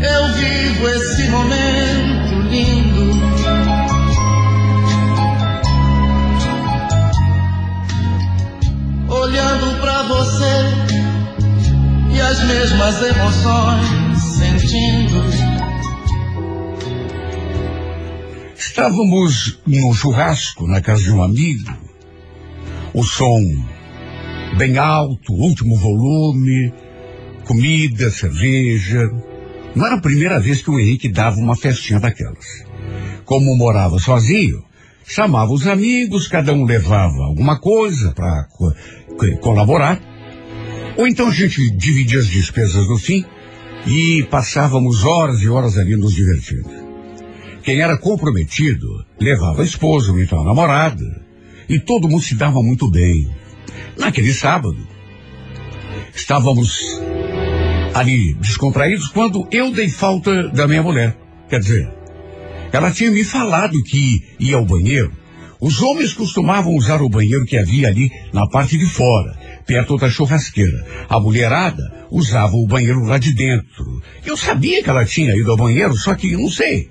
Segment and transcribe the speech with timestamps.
[0.00, 3.16] eu vivo esse momento lindo.
[9.08, 10.54] Olhando pra você
[12.14, 15.24] e as mesmas emoções sentindo.
[18.56, 21.72] Estávamos no churrasco na casa de um amigo.
[22.92, 23.40] O som
[24.56, 26.72] bem alto, último volume,
[27.46, 29.00] comida, cerveja.
[29.76, 32.64] Não era a primeira vez que o Henrique dava uma festinha daquelas.
[33.26, 34.64] Como morava sozinho,
[35.06, 38.72] chamava os amigos, cada um levava alguma coisa para co
[39.18, 40.00] co colaborar.
[40.96, 43.22] Ou então a gente dividia as despesas no fim
[43.86, 46.70] e passávamos horas e horas ali nos divertindo.
[47.62, 51.04] Quem era comprometido levava a esposa, ou então a namorada,
[51.68, 53.30] e todo mundo se dava muito bem.
[53.98, 54.78] Naquele sábado,
[56.14, 56.80] estávamos
[57.96, 61.16] ali descontraídos quando eu dei falta da minha mulher.
[61.48, 61.90] Quer dizer,
[62.70, 65.10] ela tinha me falado que ia ao banheiro.
[65.58, 69.34] Os homens costumavam usar o banheiro que havia ali na parte de fora,
[69.66, 70.84] perto da churrasqueira.
[71.08, 74.02] A mulherada usava o banheiro lá de dentro.
[74.26, 76.90] Eu sabia que ela tinha ido ao banheiro, só que não sei.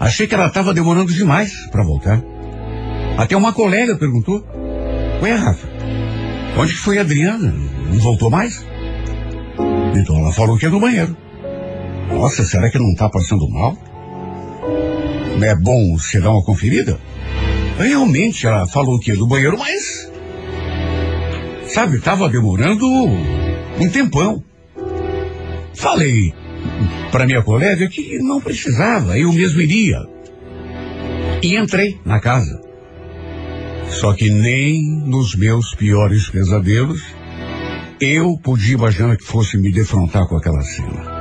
[0.00, 2.22] Achei que ela estava demorando demais para voltar.
[3.18, 4.42] Até uma colega perguntou:
[5.20, 5.68] Ué, Rafa,
[6.56, 7.54] onde foi a Adriana?
[7.90, 8.64] Não voltou mais?
[9.96, 11.16] Então ela falou que é no banheiro.
[12.10, 13.76] Nossa, será que não está passando mal?
[15.42, 16.98] É bom você dar uma conferida?
[17.78, 20.10] Realmente ela falou que é do banheiro, mas.
[21.68, 24.42] Sabe, estava demorando um tempão.
[25.74, 26.34] Falei
[27.12, 30.00] para minha colega que não precisava, eu mesmo iria.
[31.42, 32.60] E entrei na casa.
[33.88, 37.00] Só que nem nos meus piores pesadelos
[38.00, 41.18] eu podia imaginar que fosse me defrontar com aquela cena.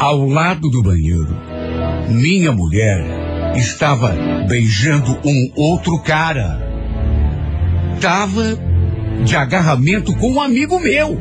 [0.00, 1.36] Ao lado do banheiro,
[2.08, 4.14] minha mulher estava
[4.48, 6.60] beijando um outro cara.
[8.00, 8.58] Tava
[9.24, 11.18] de agarramento com um amigo meu.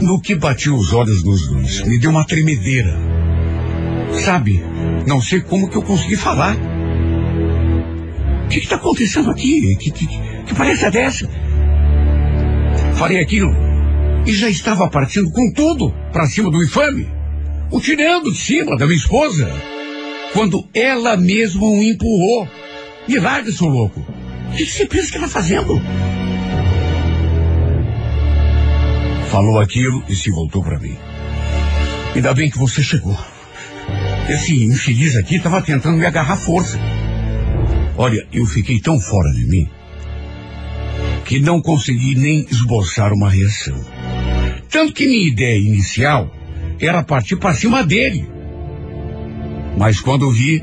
[0.00, 2.94] No que bati os olhos nos dois, me deu uma tremedeira.
[4.24, 4.62] Sabe,
[5.06, 6.56] não sei como que eu consegui falar.
[8.44, 9.74] O que está acontecendo aqui?
[9.76, 10.06] Que, que,
[10.46, 11.28] que palestra dessa?
[12.94, 13.54] Falei aquilo
[14.24, 17.08] e já estava partindo com tudo para cima do infame,
[17.70, 19.48] o tirando de cima da minha esposa,
[20.32, 22.48] quando ela mesma o empurrou.
[23.08, 24.00] Larga, seu louco.
[24.00, 25.80] O que você pensa que está fazendo?
[29.30, 30.96] Falou aquilo e se voltou para mim.
[32.14, 33.16] Ainda bem que você chegou.
[34.28, 36.80] Esse infeliz aqui estava tentando me agarrar força.
[37.96, 39.70] Olha, eu fiquei tão fora de mim
[41.26, 43.76] que não consegui nem esboçar uma reação.
[44.70, 46.32] Tanto que minha ideia inicial
[46.80, 48.28] era partir para cima dele.
[49.76, 50.62] Mas quando vi,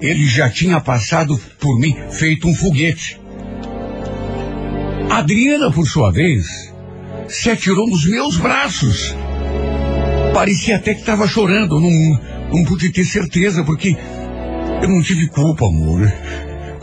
[0.00, 3.20] ele já tinha passado por mim feito um foguete.
[5.10, 6.72] Adriana, por sua vez,
[7.28, 9.16] se atirou nos meus braços.
[10.32, 11.80] Parecia até que estava chorando.
[11.80, 12.20] Não,
[12.52, 13.96] não pude ter certeza, porque
[14.82, 16.12] eu não tive culpa, amor.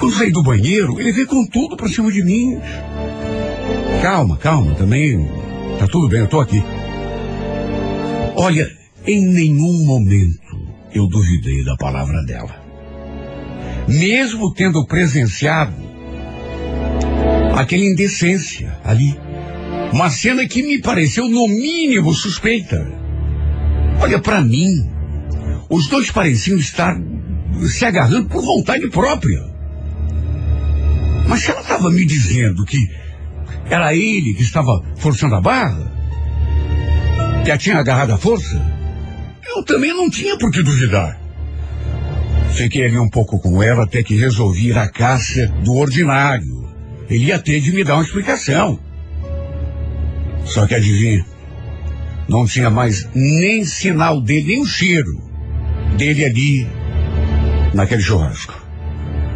[0.04, 2.60] Quando saí do banheiro, ele veio com tudo pra cima de mim.
[4.02, 5.26] Calma, calma, também.
[5.80, 6.62] Tá tudo bem, eu tô aqui.
[8.36, 8.70] Olha,
[9.08, 10.58] em nenhum momento
[10.94, 12.54] eu duvidei da palavra dela.
[13.88, 15.74] Mesmo tendo presenciado
[17.56, 19.18] aquela indecência ali.
[19.94, 22.86] Uma cena que me pareceu no mínimo suspeita.
[24.02, 24.86] Olha, para mim,
[25.70, 26.94] os dois pareciam estar
[27.70, 29.53] se agarrando por vontade própria.
[31.34, 32.78] Mas se ela estava me dizendo que
[33.66, 35.92] era ele que estava forçando a barra,
[37.44, 38.64] que a tinha agarrado à força,
[39.44, 41.20] eu também não tinha por que duvidar.
[42.52, 44.88] Fiquei ali um pouco com ela até que resolvi ir à
[45.64, 46.70] do ordinário.
[47.10, 48.80] Ele ia ter de me dar uma explicação.
[50.46, 51.26] Só que adivinha,
[52.30, 55.20] não tinha mais nem sinal dele, nem o cheiro
[55.98, 56.68] dele ali
[57.74, 58.63] naquele churrasco.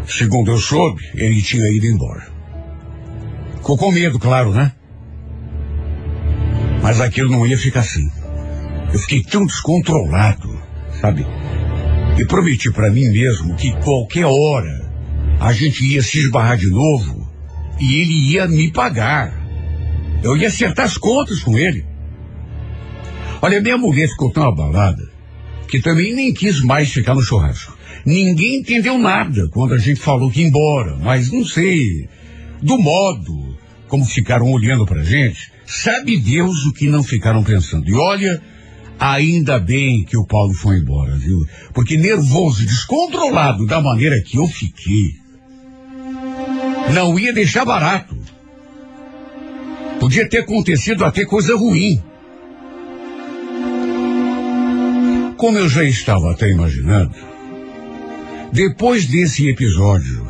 [0.07, 2.31] Segundo eu soube, ele tinha ido embora.
[3.55, 4.71] Ficou com medo, claro, né?
[6.81, 8.09] Mas aquilo não ia ficar assim.
[8.93, 10.57] Eu fiquei tão descontrolado,
[11.01, 11.25] sabe?
[12.17, 14.89] E prometi para mim mesmo que qualquer hora
[15.39, 17.29] a gente ia se esbarrar de novo
[17.79, 19.45] e ele ia me pagar.
[20.23, 21.85] Eu ia acertar as contas com ele.
[23.41, 25.03] Olha, minha mulher ficou tão abalada
[25.67, 27.76] que também nem quis mais ficar no churrasco.
[28.07, 32.07] Ninguém entendeu nada quando a gente falou que ia embora, mas não sei
[32.61, 33.57] do modo
[33.89, 37.89] como ficaram olhando pra gente, sabe Deus o que não ficaram pensando.
[37.89, 38.41] E olha,
[38.97, 41.37] ainda bem que o Paulo foi embora, viu?
[41.73, 45.11] Porque nervoso, descontrolado da maneira que eu fiquei,
[46.93, 48.17] não ia deixar barato.
[49.99, 52.01] Podia ter acontecido até coisa ruim.
[55.35, 57.13] Como eu já estava até imaginando,
[58.57, 60.27] depois desse episódio,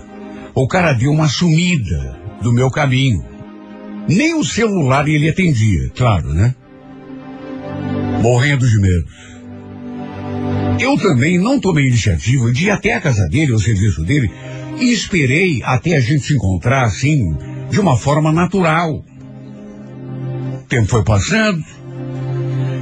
[0.53, 3.23] o cara deu uma sumida do meu caminho.
[4.05, 6.53] Nem o celular ele atendia, claro, né?
[8.21, 9.07] Morrendo de medo.
[10.77, 14.29] Eu também não tomei iniciativa de ir até a casa dele, ao serviço dele,
[14.77, 17.33] e esperei até a gente se encontrar assim,
[17.69, 19.05] de uma forma natural.
[20.53, 21.63] O tempo foi passando,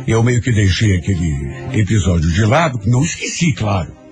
[0.07, 4.04] eu meio que deixei aquele episódio de lado, não esqueci, claro.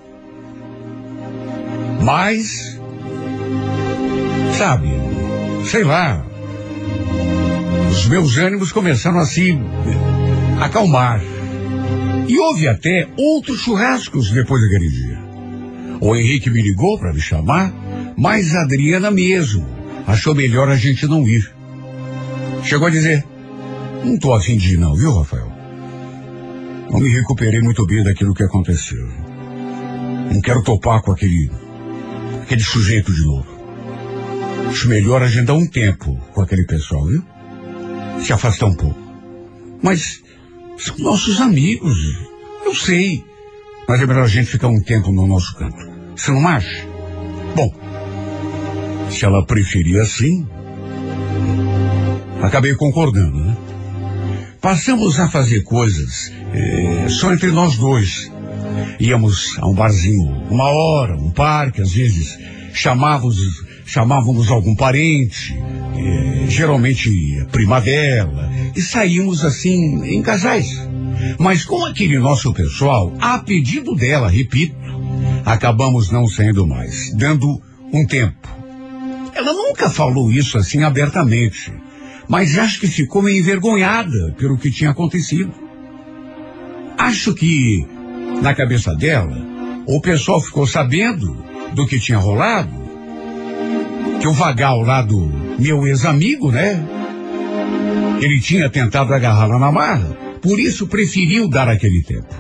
[2.04, 2.78] Mas,
[4.58, 4.90] sabe,
[5.66, 6.26] sei lá,
[7.90, 9.58] os meus ânimos começaram a se
[10.60, 11.22] acalmar.
[12.28, 15.20] E houve até outros churrascos depois daquele dia.
[16.02, 17.74] O Henrique me ligou para me chamar,
[18.18, 19.66] mas a Adriana mesmo
[20.06, 21.50] achou melhor a gente não ir.
[22.66, 23.24] Chegou a dizer,
[24.04, 25.50] não tô afim de ir não, viu, Rafael?
[26.92, 29.08] Não me recuperei muito bem daquilo que aconteceu.
[30.34, 31.50] Não quero topar com aquele,
[32.44, 33.48] aquele sujeito de novo.
[34.70, 37.24] Acho melhor a gente dar um tempo com aquele pessoal, viu?
[38.22, 39.00] Se afastar um pouco.
[39.82, 40.22] Mas
[40.78, 41.98] são nossos amigos.
[42.66, 43.24] Eu sei.
[43.88, 45.78] Mas é melhor a gente ficar um tempo no nosso canto.
[46.16, 46.88] Você não acha?
[47.56, 47.70] Bom,
[49.10, 50.48] se ela preferia assim,
[52.42, 53.58] acabei concordando, né?
[54.62, 58.32] Passamos a fazer coisas eh, só entre nós dois.
[59.00, 62.38] Íamos a um barzinho uma hora, um parque, às vezes
[62.74, 63.38] chamávamos,
[63.86, 65.56] chamávamos algum parente,
[65.96, 67.10] eh, geralmente
[67.52, 70.70] prima dela, e saímos assim em casais.
[71.40, 74.76] Mas com aquele nosso pessoal, a pedido dela, repito,
[75.46, 77.62] acabamos não saindo mais, dando
[77.92, 78.50] um tempo.
[79.34, 81.74] Ela nunca falou isso assim abertamente,
[82.28, 85.54] mas acho que ficou envergonhada pelo que tinha acontecido.
[86.98, 87.86] Acho que,
[88.42, 89.36] na cabeça dela,
[89.86, 91.36] o pessoal ficou sabendo
[91.74, 92.72] do que tinha rolado,
[94.20, 96.84] que o vagal lá do meu ex-amigo, né?
[98.22, 102.34] Ele tinha tentado agarrá-la na marra, por isso preferiu dar aquele tempo.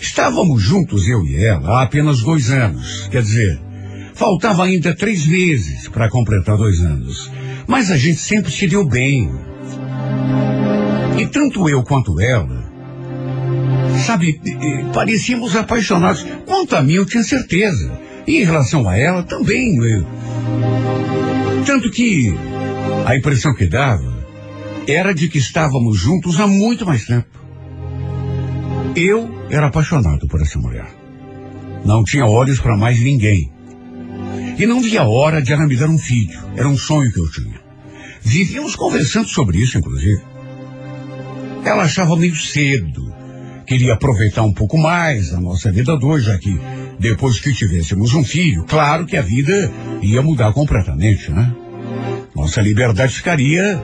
[0.00, 3.08] Estávamos juntos, eu e ela, há apenas dois anos.
[3.10, 3.60] Quer dizer,
[4.14, 7.30] faltava ainda três meses para completar dois anos.
[7.66, 9.30] Mas a gente sempre se deu bem.
[11.18, 12.67] E tanto eu quanto ela,
[13.98, 14.40] sabe,
[14.92, 16.26] parecíamos apaixonados.
[16.46, 17.90] Quanto a mim, eu tinha certeza.
[18.26, 19.76] E em relação a ela, também.
[19.76, 20.06] Eu...
[21.64, 22.34] Tanto que
[23.06, 24.18] a impressão que dava
[24.86, 27.26] era de que estávamos juntos há muito mais tempo.
[28.96, 30.86] Eu era apaixonado por essa mulher.
[31.84, 33.52] Não tinha olhos para mais ninguém.
[34.58, 36.38] E não via a hora de ela me dar um filho.
[36.56, 37.60] Era um sonho que eu tinha.
[38.20, 40.20] Vivíamos conversando sobre isso, inclusive.
[41.64, 43.14] Ela achava meio cedo.
[43.68, 46.58] Queria aproveitar um pouco mais a nossa vida dois, já que
[46.98, 49.70] depois que tivéssemos um filho, claro que a vida
[50.00, 51.54] ia mudar completamente, né?
[52.34, 53.78] Nossa liberdade ficaria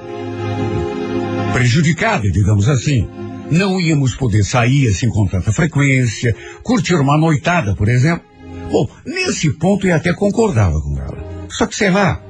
[1.53, 3.07] prejudicada, digamos assim.
[3.50, 8.25] Não íamos poder sair assim com tanta frequência, curtir uma noitada, por exemplo.
[8.73, 11.47] Bom, nesse ponto eu até concordava com ela.
[11.50, 12.23] Só que, sei lá,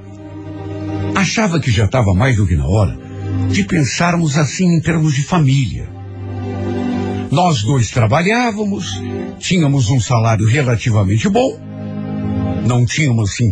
[1.14, 2.98] achava que já estava mais do que na hora
[3.48, 5.93] de pensarmos assim em termos de família.
[7.34, 9.02] Nós dois trabalhávamos,
[9.40, 11.58] tínhamos um salário relativamente bom,
[12.64, 13.50] não tínhamos assim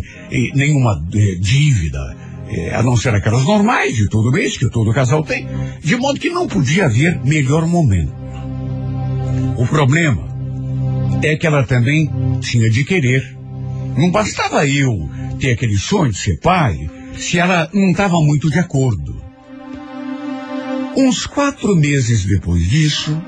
[0.55, 1.99] nenhuma eh, dívida,
[2.47, 5.45] eh, a não ser aquelas normais de todo mês que todo casal tem,
[5.83, 8.13] de modo que não podia haver melhor momento.
[9.57, 10.29] O problema
[11.21, 12.09] é que ela também
[12.39, 13.37] tinha de querer.
[13.97, 15.09] Não bastava eu
[15.41, 19.21] ter aquele sonho de ser pai, se ela não estava muito de acordo.
[20.95, 23.21] Uns quatro meses depois disso,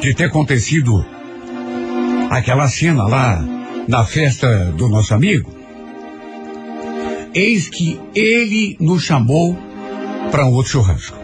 [0.00, 1.04] de ter acontecido
[2.30, 3.44] aquela cena lá
[3.88, 5.54] na festa do nosso amigo,
[7.34, 9.56] eis que ele nos chamou
[10.30, 11.16] para um outro churrasco.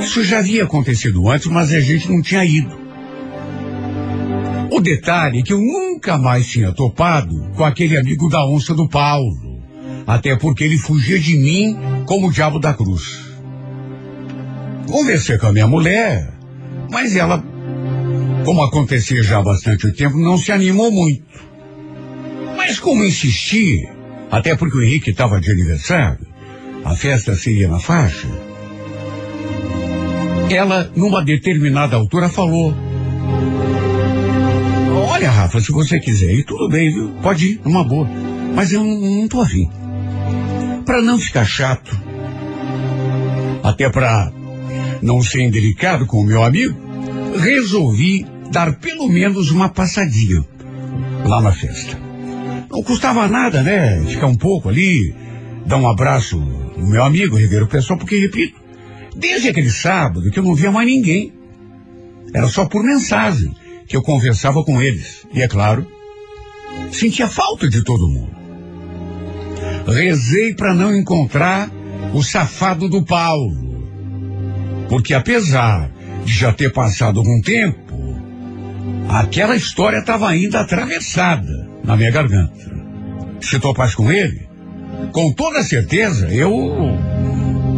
[0.00, 2.76] Isso já havia acontecido antes, mas a gente não tinha ido.
[4.70, 8.88] O detalhe é que eu nunca mais tinha topado com aquele amigo da onça do
[8.88, 9.60] Paulo.
[10.06, 13.20] Até porque ele fugia de mim como o diabo da cruz.
[14.90, 16.31] Conversei com a minha mulher,
[16.92, 17.42] mas ela,
[18.44, 21.24] como acontecia já há bastante tempo, não se animou muito.
[22.54, 23.88] Mas como insisti,
[24.30, 26.24] até porque o Henrique estava de aniversário,
[26.84, 28.28] a festa seria na faixa,
[30.50, 32.74] ela, numa determinada altura, falou:
[35.08, 37.10] Olha, Rafa, se você quiser ir, tudo bem, viu?
[37.22, 38.06] Pode ir, numa boa.
[38.54, 39.70] Mas eu não, tô afim.
[40.84, 41.98] Para não ficar chato,
[43.62, 44.30] até para
[45.02, 46.78] não ser indelicado com o meu amigo,
[47.38, 50.44] resolvi dar pelo menos uma passadinha
[51.24, 51.98] lá na festa.
[52.70, 54.04] Não custava nada, né?
[54.06, 55.14] Ficar um pouco ali,
[55.66, 58.60] dar um abraço no meu amigo, rever o pessoal, porque, repito,
[59.16, 61.32] desde aquele sábado que eu não via mais ninguém.
[62.34, 63.54] Era só por mensagem
[63.86, 65.26] que eu conversava com eles.
[65.34, 65.86] E é claro,
[66.90, 68.34] sentia falta de todo mundo.
[69.86, 71.70] Rezei para não encontrar
[72.14, 73.71] o safado do Paulo.
[74.92, 75.90] Porque apesar
[76.22, 77.94] de já ter passado algum tempo,
[79.08, 82.70] aquela história estava ainda atravessada na minha garganta.
[83.40, 84.46] Se topasse com ele,
[85.10, 86.52] com toda certeza, eu.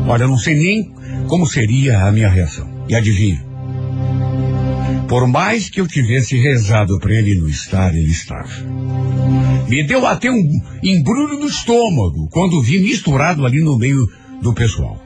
[0.09, 0.93] Olha, não sei nem
[1.29, 2.69] como seria a minha reação.
[2.89, 3.47] E adivinha?
[5.07, 8.51] Por mais que eu tivesse rezado para ele não estar, ele estava.
[9.69, 10.43] Me deu até um
[10.83, 14.05] embrulho no estômago quando vi misturado ali no meio
[14.43, 15.04] do pessoal.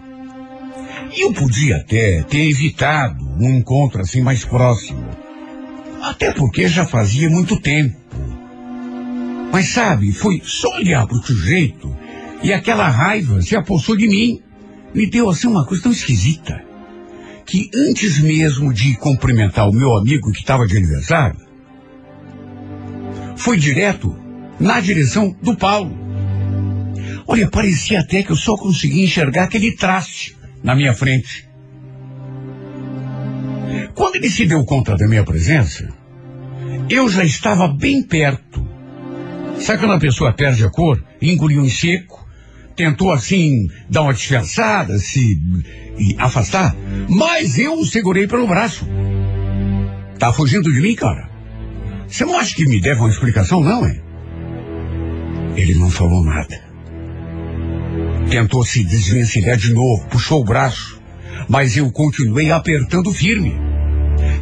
[1.17, 5.05] Eu podia até ter evitado um encontro assim mais próximo.
[6.03, 7.97] Até porque já fazia muito tempo.
[9.51, 11.97] Mas sabe, foi só olhar pro sujeito
[12.43, 14.41] e aquela raiva se apossou de mim.
[14.95, 16.63] Me deu assim uma coisa tão esquisita.
[17.47, 21.41] Que antes mesmo de cumprimentar o meu amigo que estava de aniversário,
[23.37, 24.15] foi direto
[24.61, 25.97] na direção do Paulo.
[27.27, 31.49] Olha, parecia até que eu só conseguia enxergar aquele traste na minha frente.
[33.95, 35.89] Quando ele se deu conta da minha presença,
[36.89, 38.67] eu já estava bem perto.
[39.59, 42.27] Sabe quando a pessoa perde a cor, engoliu em seco,
[42.77, 45.37] tentou assim dar uma disfarçada, se
[46.17, 46.77] afastar,
[47.09, 48.87] mas eu o segurei pelo braço.
[50.19, 51.29] Tá fugindo de mim, cara?
[52.07, 54.01] Você não acha que me deve uma explicação, não, hein?
[55.57, 56.68] Ele não falou nada.
[58.31, 61.01] Tentou se desvencilhar de novo, puxou o braço,
[61.49, 63.55] mas eu continuei apertando firme.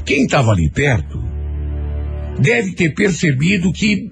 [0.05, 1.23] Quem estava ali perto
[2.39, 4.11] deve ter percebido que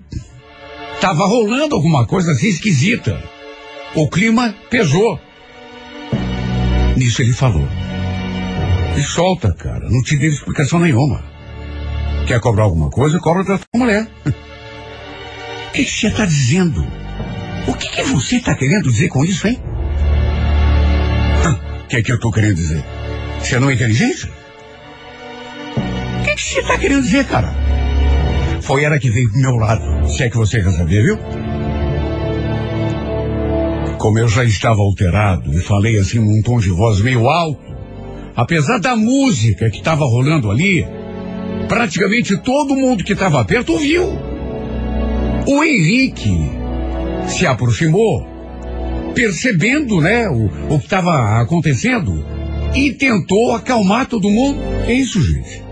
[0.94, 3.20] estava rolando alguma coisa assim esquisita.
[3.96, 5.20] O clima pesou.
[6.96, 7.68] Nisso ele falou.
[8.94, 9.90] Me solta, cara.
[9.90, 11.24] Não te dei explicação nenhuma.
[12.28, 13.18] Quer cobrar alguma coisa?
[13.18, 14.06] Cobra da tua mulher.
[15.66, 16.86] O que você está dizendo?
[17.66, 19.60] O que, que você está querendo dizer com isso, hein?
[21.84, 22.82] O que é que eu estou querendo dizer?
[23.40, 24.28] Você não é inteligente?
[25.76, 27.52] O que, que você está querendo dizer, cara?
[28.60, 31.18] Foi ela que veio pro meu lado, se é que você quer saber, viu?
[33.98, 37.62] Como eu já estava alterado e falei assim num tom de voz meio alto,
[38.34, 40.86] apesar da música que estava rolando ali,
[41.68, 44.18] praticamente todo mundo que estava perto ouviu.
[45.46, 46.63] O Henrique
[47.26, 48.26] se aproximou,
[49.14, 52.24] percebendo, né, o, o que estava acontecendo,
[52.74, 54.58] e tentou acalmar todo mundo.
[54.86, 55.62] É isso, gente.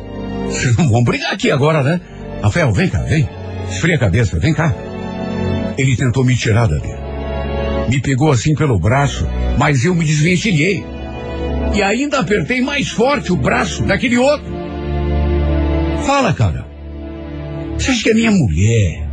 [0.46, 2.00] Vocês não vão brigar aqui agora, né?
[2.42, 3.28] Rafael, vem cá, vem.
[3.70, 4.74] Esfria a cabeça, vem cá.
[5.76, 6.92] Ele tentou me tirar dali.
[7.88, 9.26] Me pegou assim pelo braço,
[9.58, 10.84] mas eu me desvencilhei.
[11.74, 14.46] E ainda apertei mais forte o braço daquele outro.
[16.04, 16.66] Fala, cara.
[17.78, 19.11] Você acha que a minha mulher é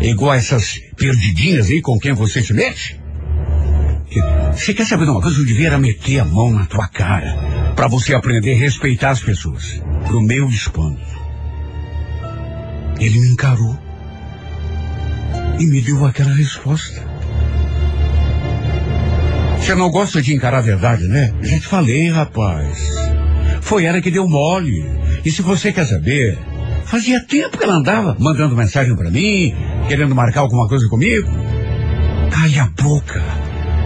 [0.00, 3.00] igual a essas perdidinhas aí com quem você se mete?
[4.52, 5.38] Você quer saber de uma coisa?
[5.38, 9.82] Eu devia meter a mão na tua cara para você aprender a respeitar as pessoas.
[10.06, 11.04] Pro meu espanto.
[12.98, 13.78] Ele me encarou
[15.58, 17.04] e me deu aquela resposta.
[19.58, 21.34] Você não gosta de encarar a verdade, né?
[21.42, 22.94] Eu já te falei, rapaz.
[23.60, 24.84] Foi ela que deu mole.
[25.24, 26.38] E se você quer saber,
[26.84, 29.54] fazia tempo que ela andava mandando mensagem para mim,
[29.86, 31.28] querendo marcar alguma coisa comigo.
[32.30, 33.22] Cale a boca,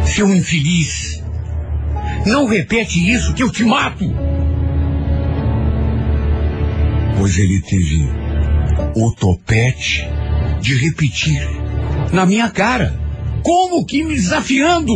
[0.05, 1.23] seu infeliz.
[2.27, 4.05] Não repete isso que eu te mato.
[7.19, 8.09] Pois ele teve
[8.95, 10.09] o topete
[10.61, 11.47] de repetir
[12.13, 12.99] na minha cara,
[13.43, 14.95] como que me desafiando.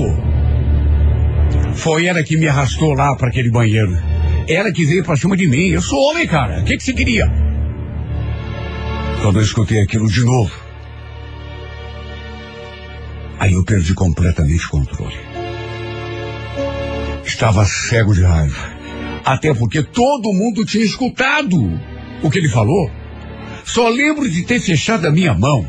[1.74, 3.96] Foi ela que me arrastou lá para aquele banheiro.
[4.48, 5.68] Ela que veio pra cima de mim.
[5.68, 6.60] Eu sou homem, cara.
[6.60, 7.30] O que, que você queria?
[9.22, 10.63] Quando eu escutei aquilo de novo,
[13.44, 15.16] aí eu perdi completamente o controle.
[17.24, 18.74] Estava cego de raiva.
[19.24, 21.56] Até porque todo mundo tinha escutado
[22.22, 22.90] o que ele falou.
[23.64, 25.66] Só lembro de ter fechado a minha mão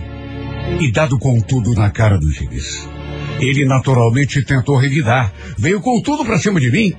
[0.79, 2.87] e dado com tudo na cara do infeliz.
[3.39, 6.93] Ele naturalmente tentou revidar, veio com tudo pra cima de mim.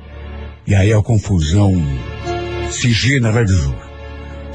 [0.66, 1.72] E aí a confusão
[2.70, 3.74] se generalizou.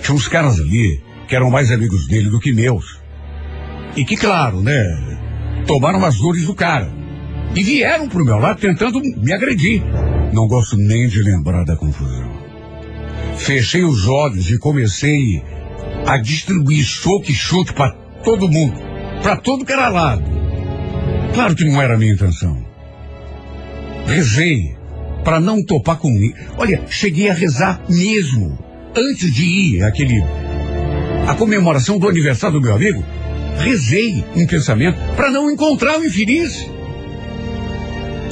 [0.04, 3.00] Tinha uns caras ali que eram mais amigos dele do que meus.
[3.96, 5.11] E que, claro, né,
[5.66, 6.92] tomaram as dores do cara.
[7.56, 9.84] E vieram pro meu lado tentando me agredir.
[10.34, 12.32] Não gosto nem de lembrar da confusão.
[13.38, 15.44] Fechei os olhos e comecei
[16.06, 17.92] a distribuir soco e chute para
[18.24, 18.80] todo mundo,
[19.22, 20.24] para todo que era lado.
[21.34, 22.64] Claro que não era a minha intenção.
[24.06, 24.76] Rezei
[25.24, 26.36] para não topar comigo.
[26.58, 28.58] Olha, cheguei a rezar mesmo
[28.96, 30.22] antes de ir àquele
[31.28, 33.04] a comemoração do aniversário do meu amigo.
[33.58, 36.68] Rezei em pensamento para não encontrar o infeliz.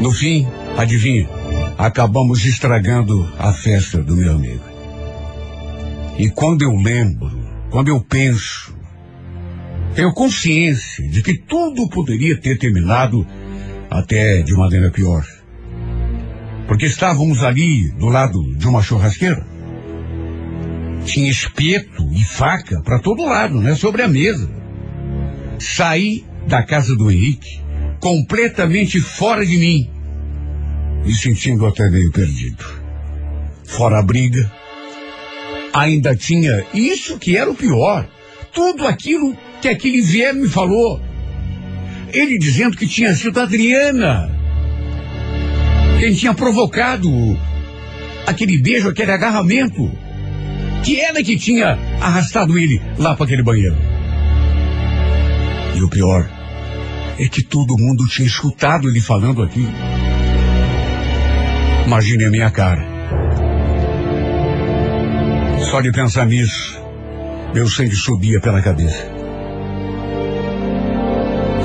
[0.02, 0.48] No fim,
[0.78, 1.30] adivinha,
[1.78, 4.64] acabamos estragando a festa do meu amigo.
[6.18, 7.32] E quando eu lembro,
[7.70, 8.76] quando eu penso,
[9.96, 13.26] tenho consciência de que tudo poderia ter terminado
[13.90, 15.26] até de maneira pior.
[16.68, 19.46] Porque estávamos ali do lado de uma churrasqueira.
[21.06, 23.74] Tinha espeto e faca para todo lado, né?
[23.76, 24.59] Sobre a mesa.
[25.60, 27.62] Saí da casa do Henrique
[28.00, 29.90] completamente fora de mim
[31.06, 32.64] me sentindo até meio perdido.
[33.66, 34.52] Fora a briga,
[35.74, 38.08] ainda tinha isso que era o pior.
[38.54, 41.02] Tudo aquilo que aquele velho me falou.
[42.12, 44.36] Ele dizendo que tinha sido a Adriana
[46.00, 47.10] quem tinha provocado
[48.26, 49.92] aquele beijo, aquele agarramento.
[50.84, 53.89] Que ela que tinha arrastado ele lá para aquele banheiro.
[55.80, 56.30] E o pior
[57.18, 59.72] é que todo mundo tinha escutado ele falando aquilo.
[61.86, 62.86] Imagine a minha cara.
[65.72, 66.78] Só de pensar nisso,
[67.54, 69.10] meu sangue subia pela cabeça.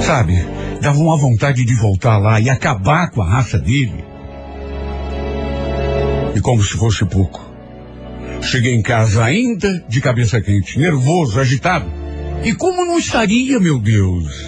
[0.00, 0.46] Sabe,
[0.80, 4.04] dava uma vontade de voltar lá e acabar com a raça dele.
[6.36, 7.52] E como se fosse pouco.
[8.40, 12.03] Cheguei em casa ainda de cabeça quente, nervoso, agitado.
[12.42, 14.46] E como não estaria, meu Deus?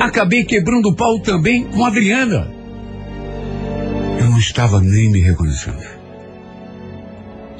[0.00, 2.50] Acabei quebrando o pau também com a Adriana.
[4.18, 5.82] Eu não estava nem me reconhecendo.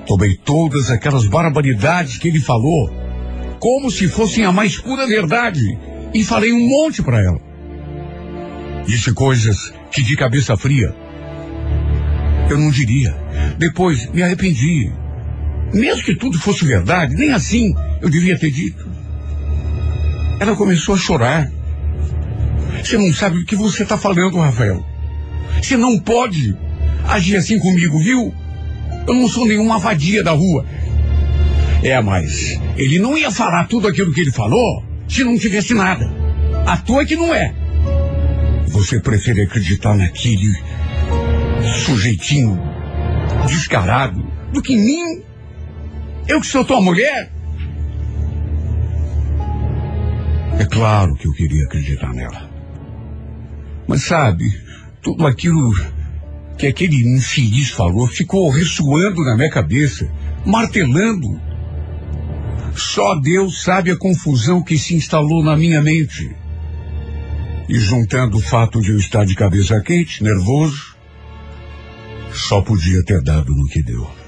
[0.06, 2.90] Tomei todas aquelas barbaridades que ele falou,
[3.60, 5.78] como se fossem a mais pura verdade,
[6.12, 7.40] e falei um monte para ela.
[8.86, 10.94] Disse coisas que de cabeça fria
[12.50, 13.16] eu não diria.
[13.58, 14.92] Depois me arrependi.
[15.72, 18.86] Mesmo que tudo fosse verdade, nem assim eu devia ter dito.
[20.38, 21.50] Ela começou a chorar.
[22.82, 24.84] Você não sabe o que você está falando, Rafael.
[25.62, 26.56] Você não pode
[27.08, 28.34] agir assim comigo, viu?
[29.06, 30.66] Eu não sou nenhuma vadia da rua.
[31.82, 36.12] É, mas ele não ia falar tudo aquilo que ele falou se não tivesse nada.
[36.66, 37.54] À toa que não é.
[38.68, 40.52] Você prefere acreditar naquele
[41.84, 42.60] sujeitinho
[43.46, 45.22] descarado do que em mim?
[46.26, 47.30] Eu que sou tua mulher?
[50.58, 52.48] É claro que eu queria acreditar nela.
[53.88, 54.44] Mas sabe,
[55.02, 55.74] tudo aquilo
[56.56, 60.08] que aquele infeliz falou ficou ressoando na minha cabeça,
[60.46, 61.40] martelando.
[62.76, 66.34] Só Deus sabe a confusão que se instalou na minha mente.
[67.68, 70.96] E juntando o fato de eu estar de cabeça quente, nervoso,
[72.32, 74.21] só podia ter dado no que deu.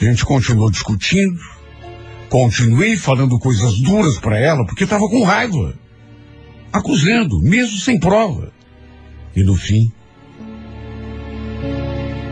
[0.00, 1.38] A gente continuou discutindo,
[2.30, 5.74] continuei falando coisas duras para ela, porque estava com raiva,
[6.72, 8.50] acusando, mesmo sem prova.
[9.36, 9.92] E no fim,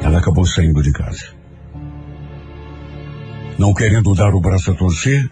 [0.03, 1.27] ela acabou saindo de casa.
[3.59, 5.31] Não querendo dar o braço a torcer,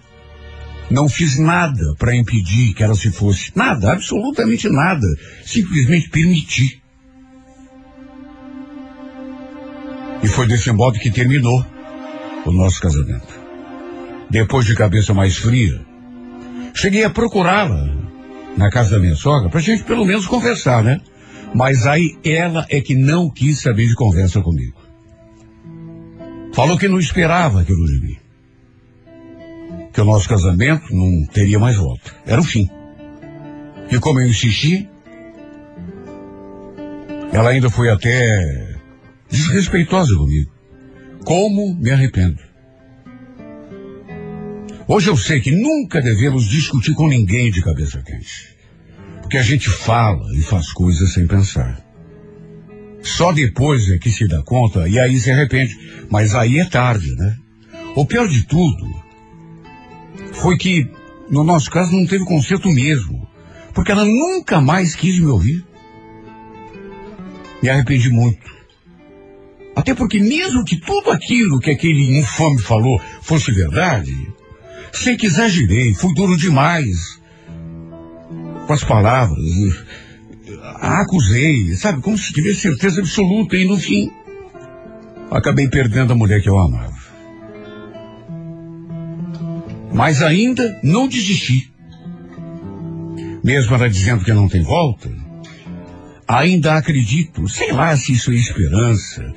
[0.90, 3.50] não fiz nada para impedir que ela se fosse.
[3.56, 5.06] Nada, absolutamente nada.
[5.42, 6.82] Simplesmente permiti.
[10.22, 11.64] E foi desse modo que terminou
[12.50, 13.46] o nosso casamento.
[14.30, 15.80] Depois de cabeça mais fria,
[16.74, 17.94] cheguei a procurá-la
[18.56, 21.00] na casa da minha sogra pra gente pelo menos conversar, né?
[21.54, 24.80] Mas aí ela é que não quis saber de conversa comigo.
[26.52, 28.16] Falou que não esperava aquilo de mim.
[29.92, 32.12] Que o nosso casamento não teria mais volta.
[32.26, 32.68] Era o fim.
[33.90, 34.88] E como eu insisti,
[37.32, 38.76] ela ainda foi até
[39.30, 40.55] desrespeitosa comigo.
[41.26, 42.38] Como me arrependo.
[44.86, 48.54] Hoje eu sei que nunca devemos discutir com ninguém de cabeça quente.
[49.22, 51.84] Porque a gente fala e faz coisas sem pensar.
[53.02, 55.76] Só depois é que se dá conta e aí se arrepende.
[56.08, 57.36] Mas aí é tarde, né?
[57.96, 58.86] O pior de tudo
[60.32, 60.88] foi que,
[61.28, 63.26] no nosso caso, não teve conserto mesmo.
[63.74, 65.64] Porque ela nunca mais quis me ouvir.
[67.60, 68.55] Me arrependi muito.
[69.76, 74.10] Até porque mesmo que tudo aquilo que aquele infame falou fosse verdade,
[74.90, 77.20] sei que exagerei, fui duro demais
[78.66, 79.44] com as palavras.
[80.80, 84.10] A acusei, sabe, como se tivesse certeza absoluta e no fim
[85.30, 86.96] acabei perdendo a mulher que eu amava.
[89.92, 91.70] Mas ainda não desisti.
[93.44, 95.10] Mesmo ela dizendo que não tem volta,
[96.26, 99.32] ainda acredito, sei lá se isso é esperança,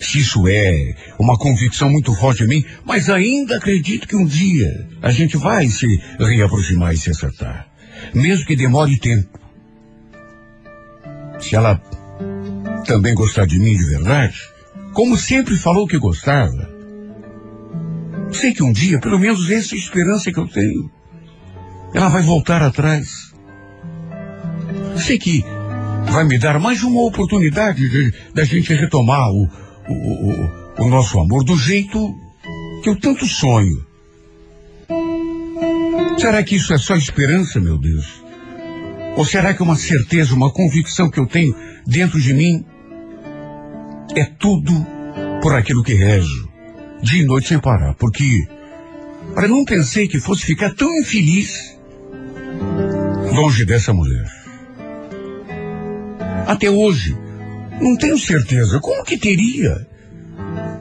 [0.00, 5.10] isso é uma convicção muito forte em mim, mas ainda acredito que um dia a
[5.10, 5.86] gente vai se
[6.18, 7.68] reaproximar e se acertar.
[8.14, 9.38] Mesmo que demore tempo.
[11.38, 11.80] Se ela
[12.86, 14.38] também gostar de mim de verdade,
[14.92, 16.70] como sempre falou que gostava,
[18.32, 20.90] sei que um dia, pelo menos essa é esperança que eu tenho,
[21.94, 23.32] ela vai voltar atrás.
[24.96, 25.44] Sei que
[26.10, 27.82] vai me dar mais uma oportunidade
[28.32, 29.48] da gente retomar o,
[29.88, 32.14] o, o, o nosso amor do jeito
[32.82, 33.86] que eu tanto sonho.
[36.18, 38.22] Será que isso é só esperança, meu Deus?
[39.16, 41.54] Ou será que uma certeza, uma convicção que eu tenho
[41.86, 42.64] dentro de mim
[44.16, 44.72] é tudo
[45.40, 46.48] por aquilo que rezo,
[47.02, 47.94] dia e noite sem parar?
[47.94, 48.46] Porque
[49.34, 51.78] para não pensei que fosse ficar tão infeliz
[53.32, 54.26] longe dessa mulher.
[56.46, 57.16] Até hoje,
[57.80, 58.80] não tenho certeza.
[58.80, 59.86] Como que teria?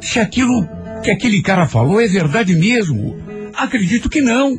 [0.01, 0.67] Se aquilo
[1.03, 3.17] que aquele cara falou é verdade mesmo,
[3.55, 4.57] acredito que não.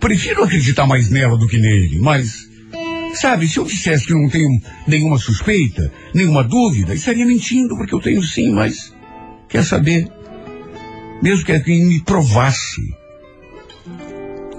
[0.00, 2.48] Prefiro acreditar mais nela do que nele, mas,
[3.14, 4.48] sabe, se eu dissesse que eu não tenho
[4.86, 8.92] nenhuma suspeita, nenhuma dúvida, estaria mentindo, porque eu tenho sim, mas,
[9.48, 10.06] quer saber?
[11.22, 12.82] Mesmo que alguém me provasse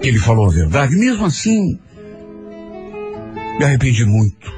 [0.02, 1.80] que ele falou a verdade, mesmo assim,
[3.60, 4.52] me arrependi muito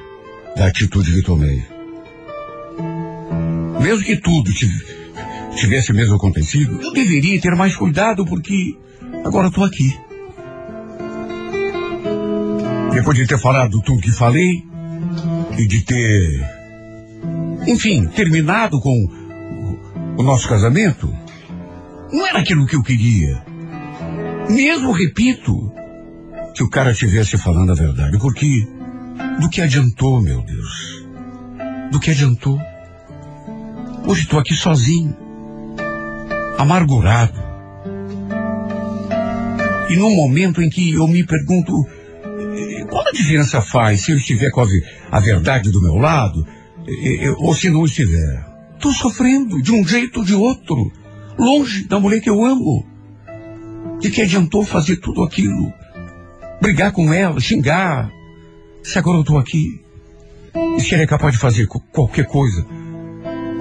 [0.55, 1.76] da atitude que tomei.
[3.81, 4.51] Mesmo que tudo
[5.55, 8.75] tivesse mesmo acontecido, eu deveria ter mais cuidado porque
[9.25, 9.97] agora estou aqui.
[12.91, 14.63] Depois de ter falado tudo que falei
[15.57, 16.45] e de ter,
[17.67, 19.07] enfim, terminado com
[20.17, 21.07] o nosso casamento,
[22.11, 23.41] não era aquilo que eu queria.
[24.49, 25.71] Mesmo, repito,
[26.55, 28.67] que o cara estivesse falando a verdade, porque
[29.39, 31.05] do que adiantou, meu Deus?
[31.91, 32.59] Do que adiantou?
[34.07, 35.13] Hoje estou aqui sozinho,
[36.57, 37.37] amargurado.
[39.89, 41.73] E num momento em que eu me pergunto,
[42.23, 44.67] eh, qual a diferença faz se eu estiver com a,
[45.11, 46.47] a verdade do meu lado
[46.87, 48.45] eh, eh, ou se não estiver?
[48.75, 50.89] Estou sofrendo de um jeito ou de outro,
[51.37, 52.87] longe da mulher que eu amo.
[53.99, 55.73] De que adiantou fazer tudo aquilo?
[56.61, 58.09] Brigar com ela, xingar.
[58.81, 59.81] Se agora eu estou aqui,
[60.77, 62.86] e se ele é capaz de fazer qualquer coisa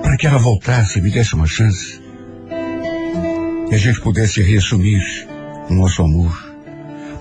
[0.07, 2.01] para que ela voltasse e me desse uma chance,
[3.69, 5.03] e a gente pudesse reassumir
[5.69, 6.33] o nosso amor.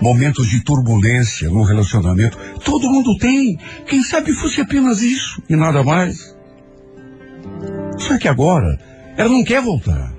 [0.00, 3.58] Momentos de turbulência no relacionamento, todo mundo tem.
[3.88, 6.36] Quem sabe fosse apenas isso e nada mais.
[7.98, 8.78] Só que agora,
[9.16, 10.14] ela não quer voltar.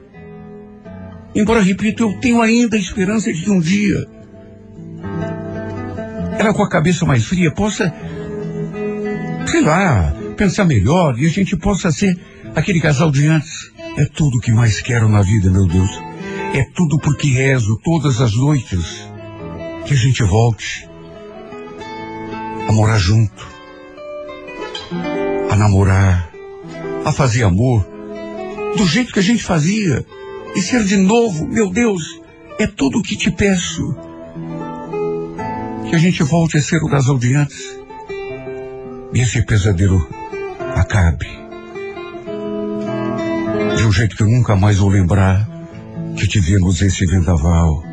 [1.34, 4.06] Embora, repito, eu tenho ainda a esperança de que um dia
[6.38, 7.94] ela com a cabeça mais fria possa,
[9.46, 12.27] sei lá, pensar melhor e a gente possa ser
[12.58, 13.72] aquele casal de antes.
[13.96, 15.90] É tudo o que mais quero na vida, meu Deus.
[16.54, 19.08] É tudo porque rezo todas as noites
[19.86, 20.90] que a gente volte
[22.68, 23.48] a morar junto,
[25.50, 26.32] a namorar,
[27.06, 27.88] a fazer amor,
[28.76, 30.06] do jeito que a gente fazia,
[30.56, 32.20] e ser de novo, meu Deus,
[32.60, 33.96] é tudo o que te peço.
[35.90, 37.78] Que a gente volte a ser o casal de antes.
[39.14, 40.06] E esse pesadelo
[40.76, 41.47] acabe.
[43.78, 45.48] De um jeito que eu nunca mais vou lembrar
[46.18, 47.84] que tivemos esse vendaval.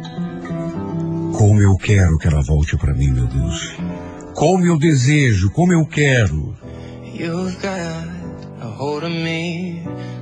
[1.37, 3.77] Como eu quero que ela volte para mim, meu Deus.
[4.35, 6.55] Como eu desejo, como eu quero.
[7.15, 7.79] You've got
[8.61, 9.83] a hold of me,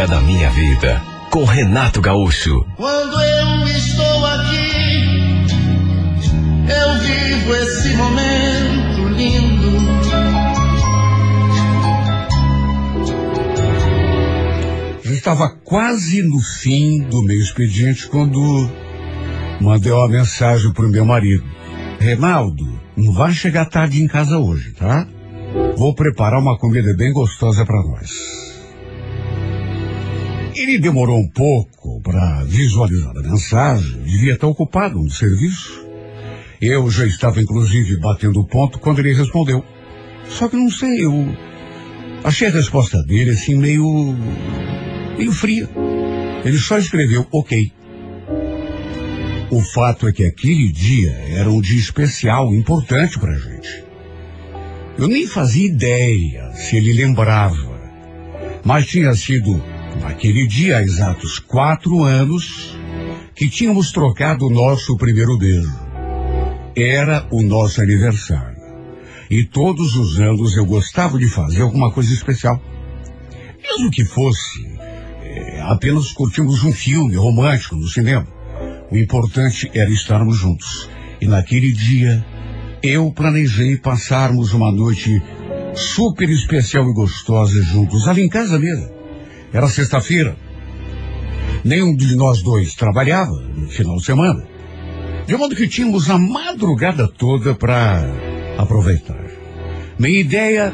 [0.00, 2.64] Música da Minha Vida com Renato Gaúcho.
[2.76, 5.46] Quando eu estou aqui,
[6.68, 9.70] eu vivo esse momento lindo.
[15.02, 18.70] Já estava quase no fim do meu expediente quando
[19.60, 21.44] mandei uma mensagem pro meu marido.
[21.98, 22.64] Reinaldo,
[22.96, 25.06] não vai chegar tarde em casa hoje, tá?
[25.76, 28.29] Vou preparar uma comida bem gostosa para nós.
[30.60, 35.88] Ele demorou um pouco para visualizar a mensagem, devia estar ocupado no serviço.
[36.60, 39.64] Eu já estava inclusive batendo ponto quando ele respondeu.
[40.28, 41.34] Só que não sei, eu
[42.22, 44.14] achei a resposta dele assim meio
[45.16, 45.66] meio fria.
[46.44, 47.72] Ele só escreveu ok.
[49.50, 53.82] O fato é que aquele dia era um dia especial, importante pra gente.
[54.98, 57.80] Eu nem fazia ideia se ele lembrava,
[58.62, 62.76] mas tinha sido naquele dia há exatos quatro anos
[63.34, 65.72] que tínhamos trocado o nosso primeiro beijo.
[66.76, 68.60] Era o nosso aniversário.
[69.30, 72.60] E todos os anos eu gostava de fazer alguma coisa especial.
[73.62, 74.66] Mesmo que fosse
[75.22, 78.26] é, apenas curtimos um filme romântico no cinema.
[78.90, 80.88] O importante era estarmos juntos.
[81.20, 82.24] E naquele dia,
[82.82, 85.22] eu planejei passarmos uma noite
[85.74, 88.99] super especial e gostosa juntos, ali em casa mesmo.
[89.52, 90.36] Era sexta-feira.
[91.64, 94.46] Nenhum de nós dois trabalhava no final de semana.
[95.26, 98.02] De modo que tínhamos a madrugada toda para
[98.56, 99.24] aproveitar.
[99.98, 100.72] Minha ideia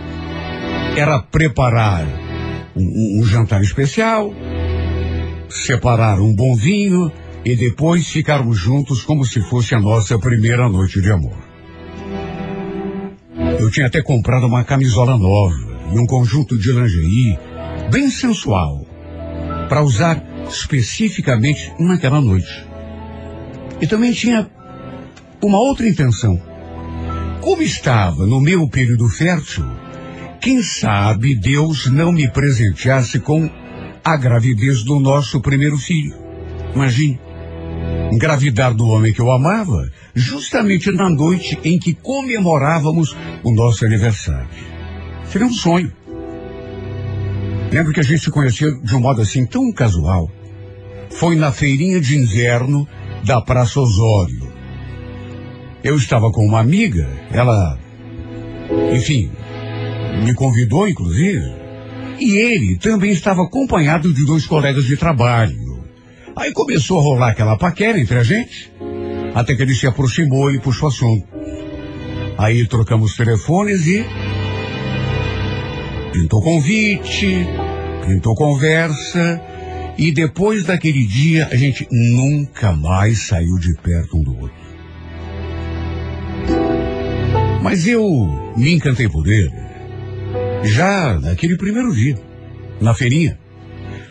[0.96, 2.06] era preparar
[2.76, 4.32] um, um, jantar especial,
[5.48, 7.10] separar um bom vinho
[7.44, 11.36] e depois ficarmos juntos como se fosse a nossa primeira noite de amor.
[13.58, 17.38] Eu tinha até comprado uma camisola nova e um conjunto de lingerie
[17.90, 18.86] bem sensual
[19.68, 22.66] para usar especificamente naquela noite.
[23.80, 24.50] E também tinha
[25.42, 26.40] uma outra intenção.
[27.40, 29.64] Como estava no meu período fértil,
[30.40, 33.48] quem sabe Deus não me presenteasse com
[34.04, 36.14] a gravidez do nosso primeiro filho.
[36.74, 37.20] Imagine,
[38.12, 44.48] engravidar do homem que eu amava, justamente na noite em que comemorávamos o nosso aniversário.
[45.30, 45.92] Seria um sonho.
[47.72, 50.30] Lembro que a gente se conheceu de um modo assim tão casual.
[51.10, 52.86] Foi na feirinha de inverno
[53.24, 54.52] da Praça Osório.
[55.82, 57.78] Eu estava com uma amiga, ela,
[58.92, 59.30] enfim,
[60.24, 61.54] me convidou inclusive,
[62.18, 65.84] e ele também estava acompanhado de dois colegas de trabalho.
[66.36, 68.72] Aí começou a rolar aquela paquera entre a gente,
[69.34, 71.26] até que ele se aproximou e puxou assunto.
[72.38, 74.04] Aí trocamos telefones e
[76.16, 77.46] pintou convite,
[78.06, 79.38] pintou conversa,
[79.98, 84.56] e depois daquele dia a gente nunca mais saiu de perto um do outro.
[87.62, 88.02] Mas eu
[88.56, 89.52] me encantei por ele,
[90.64, 92.18] já naquele primeiro dia,
[92.80, 93.38] na feirinha.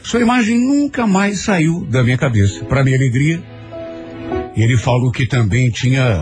[0.03, 2.63] Sua imagem nunca mais saiu da minha cabeça.
[2.65, 3.41] Para minha alegria,
[4.55, 6.21] ele falou que também tinha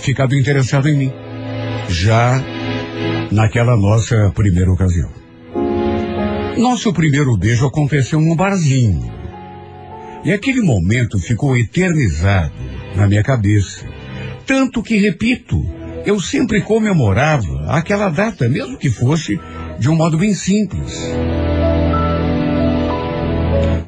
[0.00, 1.12] ficado interessado em mim,
[1.88, 2.40] já
[3.30, 5.10] naquela nossa primeira ocasião.
[6.56, 9.10] Nosso primeiro beijo aconteceu num barzinho.
[10.24, 12.52] E aquele momento ficou eternizado
[12.94, 13.86] na minha cabeça.
[14.46, 15.56] Tanto que, repito,
[16.04, 19.38] eu sempre comemorava aquela data, mesmo que fosse
[19.78, 20.98] de um modo bem simples.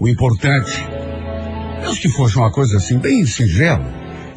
[0.00, 0.84] O importante,
[1.80, 3.86] mesmo que fosse uma coisa assim bem singela,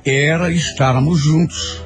[0.06, 1.84] era estarmos juntos.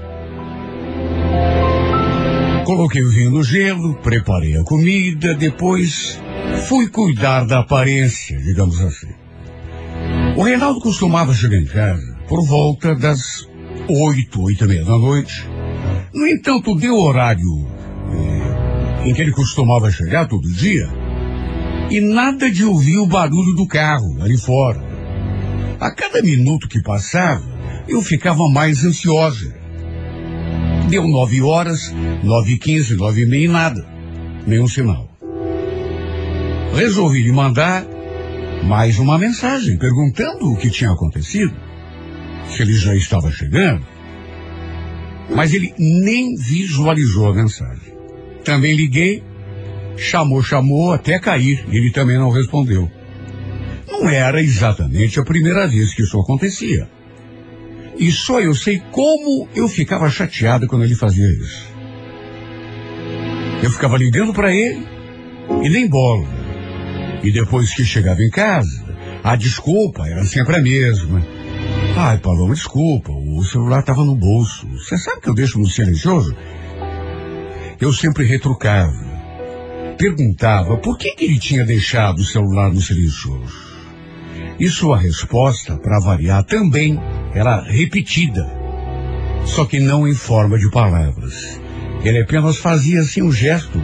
[2.65, 6.19] Coloquei o vinho no gelo, preparei a comida, depois
[6.67, 9.09] fui cuidar da aparência, digamos assim.
[10.37, 13.47] O Reinaldo costumava chegar em casa por volta das
[13.89, 15.45] oito, oito e meia da noite.
[16.13, 17.67] No entanto, deu horário
[18.13, 20.87] eh, em que ele costumava chegar todo dia
[21.89, 24.81] e nada de ouvir o barulho do carro ali fora.
[25.79, 27.43] A cada minuto que passava,
[27.87, 29.60] eu ficava mais ansiosa.
[30.91, 31.89] Deu nove horas,
[32.21, 33.87] nove e quinze, nove e meia e nada.
[34.45, 35.09] Nenhum sinal.
[36.75, 37.85] Resolvi lhe mandar
[38.65, 41.55] mais uma mensagem perguntando o que tinha acontecido.
[42.49, 43.85] Se ele já estava chegando.
[45.33, 47.93] Mas ele nem visualizou a mensagem.
[48.43, 49.23] Também liguei,
[49.95, 51.63] chamou, chamou até cair.
[51.69, 52.91] Ele também não respondeu.
[53.87, 56.89] Não era exatamente a primeira vez que isso acontecia.
[57.97, 61.71] E só eu sei como eu ficava chateado quando ele fazia isso.
[63.61, 64.85] Eu ficava ligando para ele
[65.63, 66.27] e nem bola.
[67.23, 68.83] E depois que chegava em casa,
[69.23, 71.21] a desculpa era sempre a mesma.
[71.95, 74.67] Ai, Paloma, desculpa, o celular estava no bolso.
[74.69, 76.35] Você sabe que eu deixo no silencioso?
[77.79, 79.11] Eu sempre retrucava.
[79.97, 83.71] Perguntava por que, que ele tinha deixado o celular no silencioso.
[84.59, 86.99] E sua resposta, para variar, também
[87.33, 88.47] era repetida,
[89.45, 91.59] só que não em forma de palavras.
[92.03, 93.79] Ele apenas fazia assim um gesto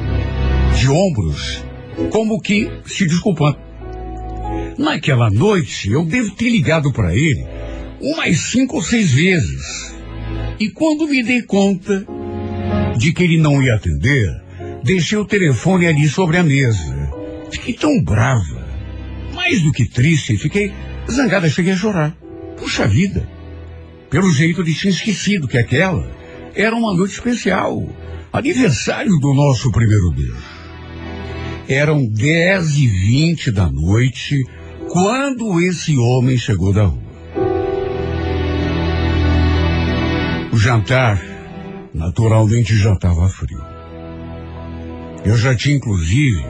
[0.78, 1.64] de ombros,
[2.12, 3.58] como que se desculpando.
[4.78, 7.46] Naquela noite, eu devo ter ligado para ele
[8.00, 9.96] umas cinco ou seis vezes.
[10.60, 12.06] E quando me dei conta
[12.98, 14.30] de que ele não ia atender,
[14.84, 17.12] deixei o telefone ali sobre a mesa.
[17.52, 18.68] Fiquei tão brava,
[19.34, 20.72] mais do que triste, fiquei
[21.10, 22.16] zangada, cheguei a chorar.
[22.58, 23.37] Puxa vida!
[24.10, 26.10] Pelo jeito ele tinha esquecido que aquela
[26.56, 27.88] era uma noite especial,
[28.32, 30.58] aniversário do nosso primeiro beijo.
[31.68, 34.42] Eram dez e vinte da noite
[34.90, 37.08] quando esse homem chegou da rua.
[40.54, 41.22] O jantar,
[41.94, 43.62] naturalmente, já estava frio.
[45.26, 46.46] Eu já tinha, inclusive,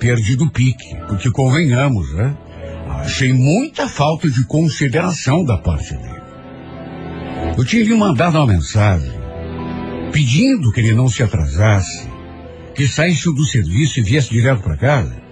[0.00, 2.36] perdido o pique, porque convenhamos, né?
[3.00, 6.21] Achei muita falta de consideração da parte dele.
[7.56, 9.12] Eu tinha lhe mandado uma mensagem
[10.12, 12.06] pedindo que ele não se atrasasse,
[12.74, 15.22] que saísse do serviço e viesse direto para casa.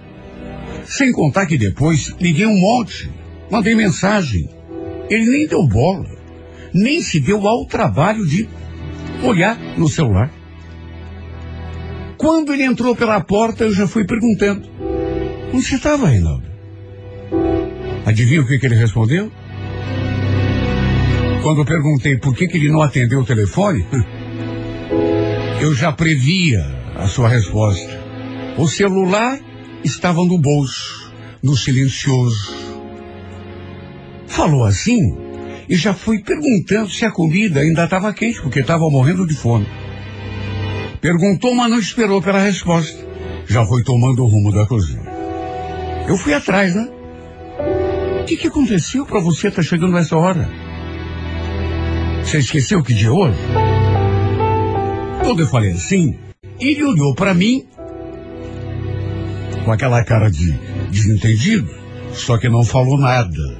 [0.85, 3.09] Sem contar que depois liguei um monte,
[3.49, 4.49] mandei mensagem.
[5.09, 6.09] Ele nem deu bola,
[6.73, 8.47] nem se deu ao trabalho de
[9.23, 10.31] olhar no celular.
[12.17, 14.67] Quando ele entrou pela porta, eu já fui perguntando:
[15.53, 16.49] Onde você estava, Reinaldo?
[18.05, 19.31] Adivinha o que, que ele respondeu?
[21.41, 23.85] Quando perguntei por que, que ele não atendeu o telefone,
[25.59, 26.59] eu já previa
[26.95, 27.99] a sua resposta.
[28.57, 29.39] O celular
[29.83, 31.11] estava no bolso,
[31.41, 32.53] no silencioso.
[34.27, 35.17] Falou assim
[35.67, 39.65] e já fui perguntando se a comida ainda estava quente, porque estava morrendo de fome.
[40.99, 42.99] Perguntou, mas não esperou pela resposta.
[43.47, 45.09] Já foi tomando o rumo da cozinha.
[46.07, 46.87] Eu fui atrás, né?
[48.21, 50.70] O que, que aconteceu para você estar tá chegando nessa hora?
[52.31, 53.37] Você esqueceu que dia é hoje?
[55.21, 56.17] Quando eu falei assim,
[56.61, 57.65] ele olhou para mim
[59.65, 60.53] com aquela cara de
[60.89, 61.69] desentendido,
[62.13, 63.57] só que não falou nada.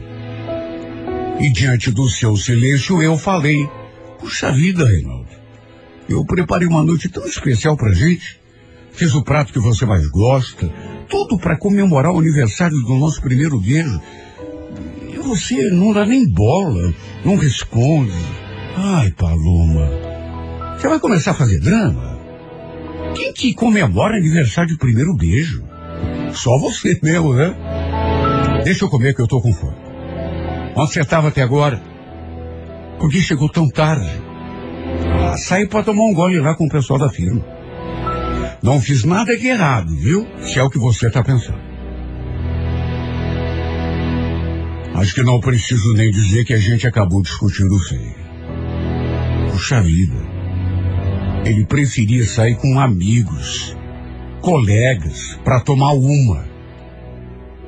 [1.42, 3.70] E diante do seu silêncio eu falei:
[4.22, 5.28] Puxa vida, Reinaldo.
[6.08, 8.40] Eu preparei uma noite tão especial pra gente.
[8.94, 10.74] Fiz o prato que você mais gosta.
[11.10, 14.02] Tudo para comemorar o aniversário do nosso primeiro beijo.
[15.14, 16.94] E você não dá nem bola,
[17.26, 18.42] não responde.
[18.76, 19.90] Ai, Paloma.
[20.78, 22.20] Você vai começar a fazer drama?
[23.16, 25.64] Quem que comemora aniversário de primeiro beijo?
[26.34, 27.54] Só você mesmo, né?
[28.64, 29.76] Deixa eu comer que eu tô com fome.
[30.76, 31.82] Onde você estava até agora?
[33.00, 34.10] Por que chegou tão tarde?
[35.20, 37.44] Ah, saí para tomar um gole lá com o pessoal da firma.
[38.64, 40.28] Não fiz nada de errado, viu?
[40.42, 41.60] Se é o que você está pensando.
[44.94, 48.31] Acho que não preciso nem dizer que a gente acabou discutindo feio.
[49.62, 50.18] Puxa vida.
[51.46, 53.78] Ele preferia sair com amigos
[54.42, 56.48] colegas para tomar uma.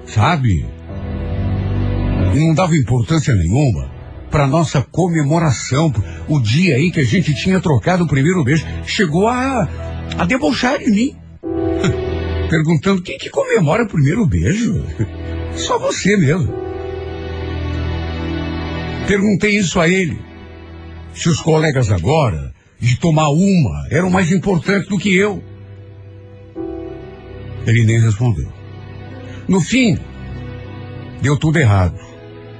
[0.04, 0.66] Sabe?
[2.34, 3.92] E não dava importância nenhuma
[4.32, 5.94] para nossa comemoração,
[6.28, 8.66] o dia aí que a gente tinha trocado o primeiro beijo.
[8.88, 9.70] Chegou a,
[10.18, 11.16] a debochar de mim.
[12.50, 14.84] Perguntando quem que comemora o primeiro beijo.
[15.56, 16.52] Só você mesmo.
[19.08, 20.33] Perguntei isso a ele.
[21.14, 25.42] Se os colegas agora, de tomar uma, eram mais importantes do que eu.
[27.66, 28.52] Ele nem respondeu.
[29.48, 29.98] No fim,
[31.22, 31.98] deu tudo errado.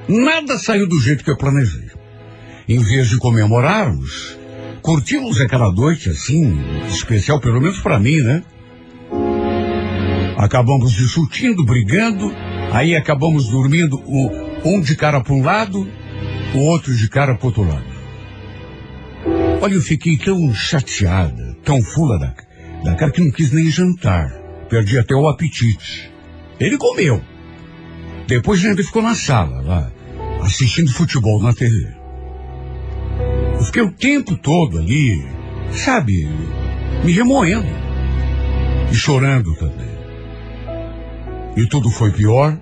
[0.08, 1.90] Nada saiu do jeito que eu planejei.
[2.68, 4.38] Em vez de comemorarmos,
[4.82, 8.44] curtimos aquela noite assim, especial pelo menos para mim, né?
[10.38, 12.34] Acabamos discutindo, brigando,
[12.72, 14.02] aí acabamos dormindo
[14.64, 15.88] um de cara para um lado,
[16.54, 17.93] o outro de cara para outro lado.
[19.64, 22.36] Olha, eu fiquei tão chateada, tão fula da,
[22.84, 24.30] da cara que não quis nem jantar.
[24.70, 26.12] Perdi até o apetite.
[26.60, 27.22] Ele comeu.
[28.28, 29.90] Depois ele ficou na sala, lá,
[30.42, 31.96] assistindo futebol na TV.
[33.54, 35.26] Eu fiquei o tempo todo ali,
[35.72, 36.28] sabe,
[37.06, 37.66] me remoendo.
[38.92, 39.94] E chorando também.
[41.56, 42.60] E tudo foi pior,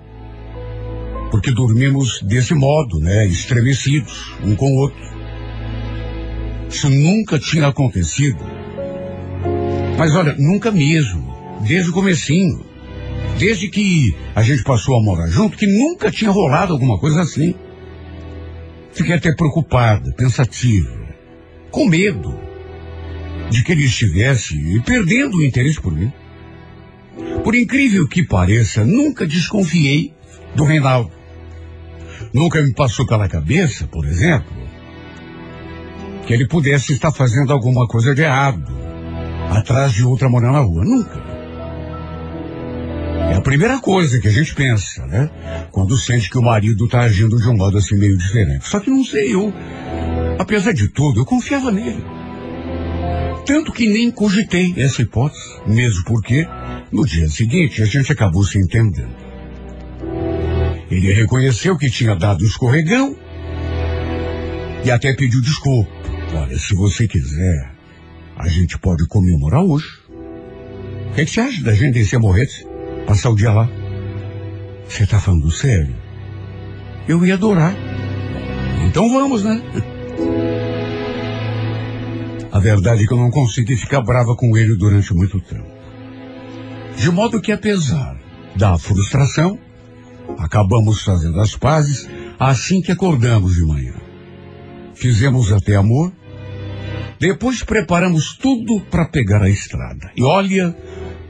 [1.32, 5.21] porque dormimos desse modo, né, estremecidos, um com o outro.
[6.72, 8.42] Isso nunca tinha acontecido.
[9.98, 12.64] Mas olha, nunca mesmo desde o comecinho.
[13.38, 17.54] Desde que a gente passou a morar junto, que nunca tinha rolado alguma coisa assim.
[18.92, 20.90] Fiquei até preocupada, pensativa,
[21.70, 22.38] com medo
[23.50, 26.10] de que ele estivesse perdendo o interesse por mim.
[27.44, 30.14] Por incrível que pareça, nunca desconfiei
[30.54, 31.12] do Reinaldo.
[32.32, 34.61] Nunca me passou pela cabeça, por exemplo,
[36.26, 38.62] que ele pudesse estar fazendo alguma coisa de errado,
[39.50, 40.84] atrás de outra mulher na rua.
[40.84, 41.32] Nunca.
[43.30, 45.30] É a primeira coisa que a gente pensa, né?
[45.70, 48.68] Quando sente que o marido está agindo de um modo assim meio diferente.
[48.68, 49.52] Só que não sei, eu,
[50.38, 52.04] apesar de tudo, eu confiava nele.
[53.46, 56.46] Tanto que nem cogitei essa hipótese, mesmo porque
[56.92, 59.16] no dia seguinte a gente acabou se entendendo.
[60.90, 63.16] Ele reconheceu que tinha dado um escorregão
[64.84, 66.01] e até pediu desculpa.
[66.34, 67.72] Olha, se você quiser,
[68.36, 69.86] a gente pode comemorar hoje.
[71.10, 72.48] O que, que você acha da gente a morrer?
[73.06, 73.68] Passar o dia lá.
[74.88, 75.94] Você tá falando sério?
[77.06, 77.74] Eu ia adorar.
[78.86, 79.60] Então vamos, né?
[82.50, 85.70] A verdade é que eu não consegui ficar brava com ele durante muito tempo.
[86.96, 88.16] De modo que, apesar
[88.56, 89.58] da frustração,
[90.38, 92.08] acabamos fazendo as pazes
[92.38, 93.94] assim que acordamos de manhã.
[94.94, 96.12] Fizemos até amor,
[97.26, 100.10] depois preparamos tudo para pegar a estrada.
[100.16, 100.76] E olha,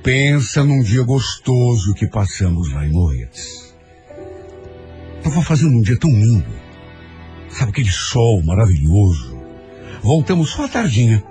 [0.03, 3.73] Pensa num dia gostoso que passamos lá em Morretes.
[5.19, 6.53] Estava fazendo um dia tão lindo.
[7.49, 9.39] Sabe aquele sol maravilhoso.
[10.03, 11.23] Voltamos só à tardinha.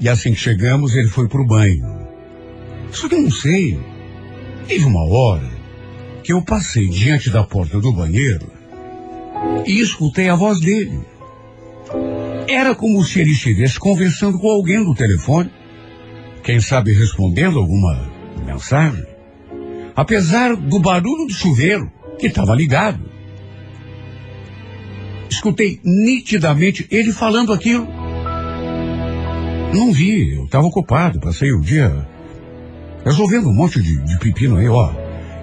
[0.00, 2.08] E assim que chegamos, ele foi pro banho.
[2.92, 3.78] Só que eu não sei.
[4.66, 5.50] Teve uma hora
[6.24, 8.50] que eu passei diante da porta do banheiro
[9.66, 10.98] e escutei a voz dele.
[12.50, 15.48] Era como se ele estivesse conversando com alguém no telefone.
[16.42, 18.10] Quem sabe respondendo alguma
[18.44, 19.06] mensagem.
[19.94, 21.88] Apesar do barulho do chuveiro,
[22.18, 23.08] que estava ligado.
[25.30, 27.86] Escutei nitidamente ele falando aquilo.
[29.72, 32.04] Não vi, eu estava ocupado, passei o dia
[33.04, 34.92] resolvendo um monte de, de pepino aí, ó.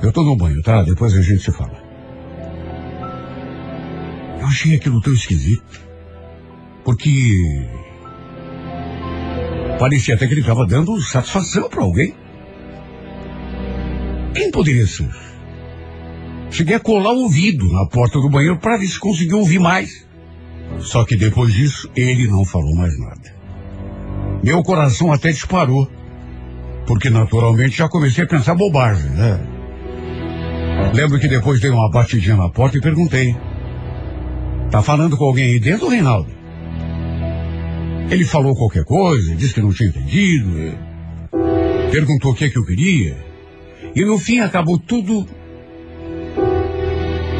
[0.04, 0.84] Eu tô no banho, tá?
[0.84, 1.82] Depois a gente se fala.
[4.42, 5.87] Eu achei aquilo tão esquisito.
[6.88, 7.68] Porque
[9.78, 12.16] parecia até que ele estava dando satisfação para alguém.
[14.34, 15.10] Quem poderia ser?
[16.50, 20.08] Cheguei a colar o ouvido na porta do banheiro para ver se conseguiu ouvir mais.
[20.80, 23.36] Só que depois disso, ele não falou mais nada.
[24.42, 25.92] Meu coração até disparou.
[26.86, 29.46] Porque naturalmente já comecei a pensar bobagem, né?
[30.94, 33.36] Lembro que depois dei uma batidinha na porta e perguntei.
[34.72, 36.37] Tá falando com alguém aí dentro, Reinaldo?
[38.10, 40.78] Ele falou qualquer coisa, disse que não tinha entendido,
[41.92, 43.18] perguntou o que, é que eu queria.
[43.94, 45.28] E no fim acabou tudo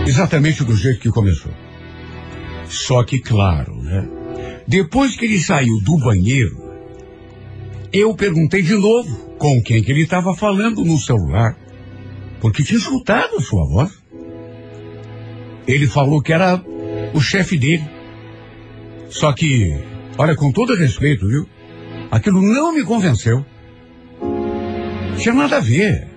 [0.06, 1.54] exatamente do jeito que começou.
[2.66, 4.08] Só que, claro, né?
[4.68, 6.58] Depois que ele saiu do banheiro,
[7.94, 11.58] eu perguntei de novo com quem que ele estava falando no celular,
[12.42, 13.92] porque tinha escutado a sua voz.
[15.66, 16.62] Ele falou que era
[17.14, 17.88] o chefe dele.
[19.10, 19.78] Só que,
[20.18, 21.48] olha, com todo respeito, viu?
[22.12, 23.46] Aquilo não me convenceu.
[25.18, 26.08] Tinha nada a ver.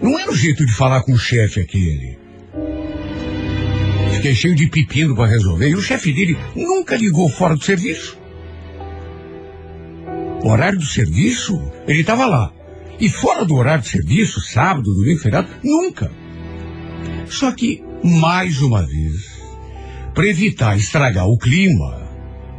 [0.00, 2.18] Não era o jeito de falar com o chefe aquele.
[4.14, 8.18] Fiquei cheio de pepino para resolver e o chefe dele nunca ligou fora do serviço.
[10.42, 12.52] O horário do serviço, ele estava lá.
[13.00, 16.10] E fora do horário de serviço, sábado, domingo, feriado, nunca.
[17.28, 19.42] Só que, mais uma vez,
[20.14, 22.03] para evitar estragar o clima,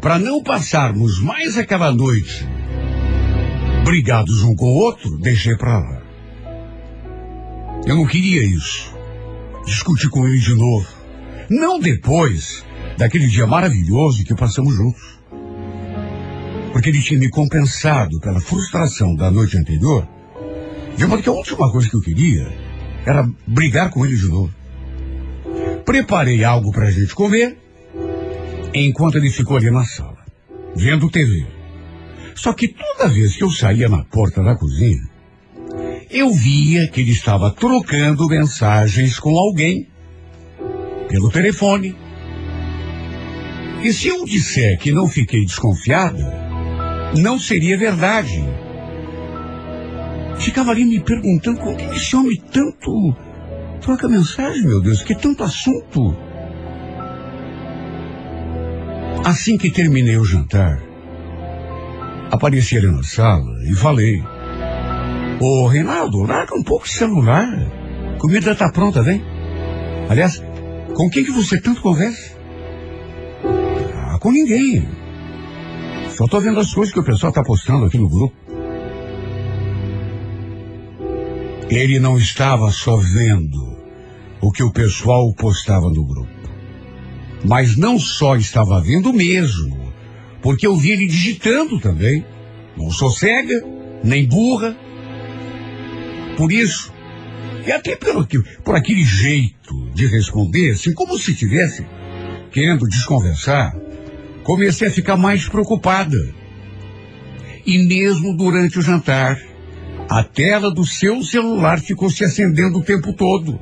[0.06, 2.48] para não passarmos mais aquela noite
[3.84, 6.02] brigados um com o outro, deixei para lá.
[7.88, 8.94] Eu não queria isso.
[9.66, 10.88] Discutir com ele de novo.
[11.50, 12.64] Não depois
[13.00, 15.18] daquele dia maravilhoso que passamos juntos.
[16.72, 20.08] Porque ele tinha me compensado pela frustração da noite anterior,
[20.96, 22.48] de modo que a última coisa que eu queria
[23.08, 24.54] era brigar com ele de novo.
[25.84, 27.58] Preparei algo para a gente comer,
[28.84, 30.18] enquanto ele ficou ali na sala,
[30.76, 31.46] vendo TV.
[32.36, 35.10] Só que toda vez que eu saía na porta da cozinha,
[36.10, 39.88] eu via que ele estava trocando mensagens com alguém
[41.08, 41.96] pelo telefone.
[43.84, 46.46] E se eu disser que não fiquei desconfiada,
[47.18, 48.44] não seria verdade.
[50.40, 53.16] Ficava ali me perguntando como que esse homem tanto
[53.82, 56.25] troca mensagem, meu Deus, que tanto assunto.
[59.26, 60.80] Assim que terminei o jantar,
[62.30, 64.22] apareci ali na sala e falei:
[65.42, 67.48] Ô Reinaldo, larga um pouco o celular.
[68.20, 69.24] Comida tá pronta, vem.
[70.10, 70.44] Aliás,
[70.94, 72.38] com quem que você tanto conversa?
[73.96, 74.88] Ah, com ninguém.
[76.10, 78.36] Só tô vendo as coisas que o pessoal tá postando aqui no grupo.
[81.68, 83.76] Ele não estava só vendo
[84.40, 86.35] o que o pessoal postava no grupo.
[87.48, 89.94] Mas não só estava vendo mesmo,
[90.42, 92.26] porque eu vi ele digitando também.
[92.76, 93.64] Não sou cega,
[94.04, 94.76] nem burra.
[96.38, 96.92] Por isso,
[97.66, 98.28] e até pelo,
[98.64, 101.86] por aquele jeito de responder, assim como se estivesse
[102.52, 103.76] querendo desconversar,
[104.44, 106.18] comecei a ficar mais preocupada.
[107.66, 109.42] E mesmo durante o jantar,
[110.08, 113.60] a tela do seu celular ficou se acendendo o tempo todo.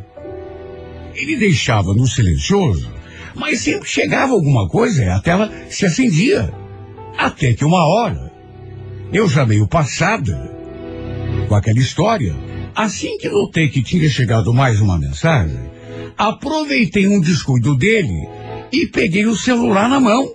[1.15, 2.91] Ele deixava no silencioso,
[3.36, 6.53] mas sempre chegava alguma coisa e a tela se acendia.
[7.17, 8.31] Até que uma hora,
[9.11, 10.51] eu já meio passada
[11.47, 12.36] com aquela história,
[12.75, 15.59] assim que notei que tinha chegado mais uma mensagem,
[16.17, 18.27] aproveitei um descuido dele
[18.71, 20.34] e peguei o celular na mão.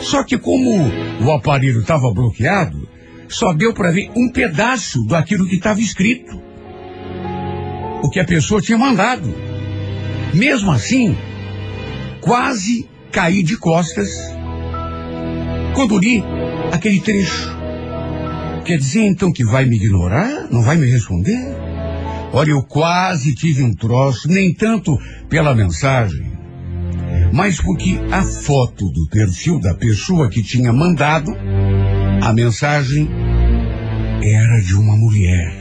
[0.00, 0.90] Só que como
[1.24, 2.88] o aparelho estava bloqueado,
[3.28, 6.40] só deu para ver um pedaço daquilo que estava escrito.
[8.02, 9.51] O que a pessoa tinha mandado.
[10.32, 11.16] Mesmo assim,
[12.20, 14.08] quase caí de costas
[15.74, 16.22] quando li
[16.72, 17.50] aquele trecho.
[18.64, 20.48] Quer dizer então que vai me ignorar?
[20.50, 21.38] Não vai me responder?
[22.32, 24.96] Olha, eu quase tive um troço, nem tanto
[25.28, 26.32] pela mensagem,
[27.32, 31.30] mas porque a foto do perfil da pessoa que tinha mandado
[32.22, 33.08] a mensagem
[34.22, 35.52] era de uma mulher.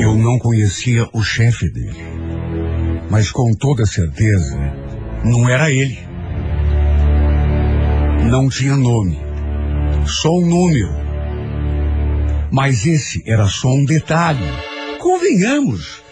[0.00, 2.21] Eu não conhecia o chefe dele,
[3.12, 4.58] mas com toda certeza
[5.22, 5.98] não era ele.
[8.30, 9.18] Não tinha nome,
[10.06, 10.88] só um número.
[12.50, 14.40] Mas esse era só um detalhe.
[14.98, 16.02] Convenhamos.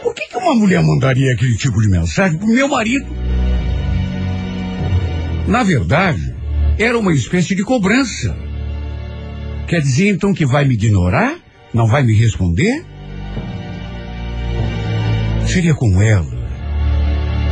[0.00, 3.06] Por que, que uma mulher mandaria aquele tipo de mensagem pro meu marido?
[5.48, 6.36] Na verdade,
[6.78, 8.36] era uma espécie de cobrança.
[9.66, 11.34] Quer dizer então que vai me ignorar?
[11.74, 12.91] Não vai me responder?
[15.46, 16.26] Seria com ela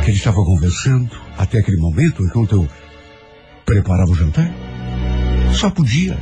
[0.03, 2.67] que ele estava conversando até aquele momento, enquanto eu
[3.65, 4.51] preparava o jantar?
[5.53, 6.17] Só podia.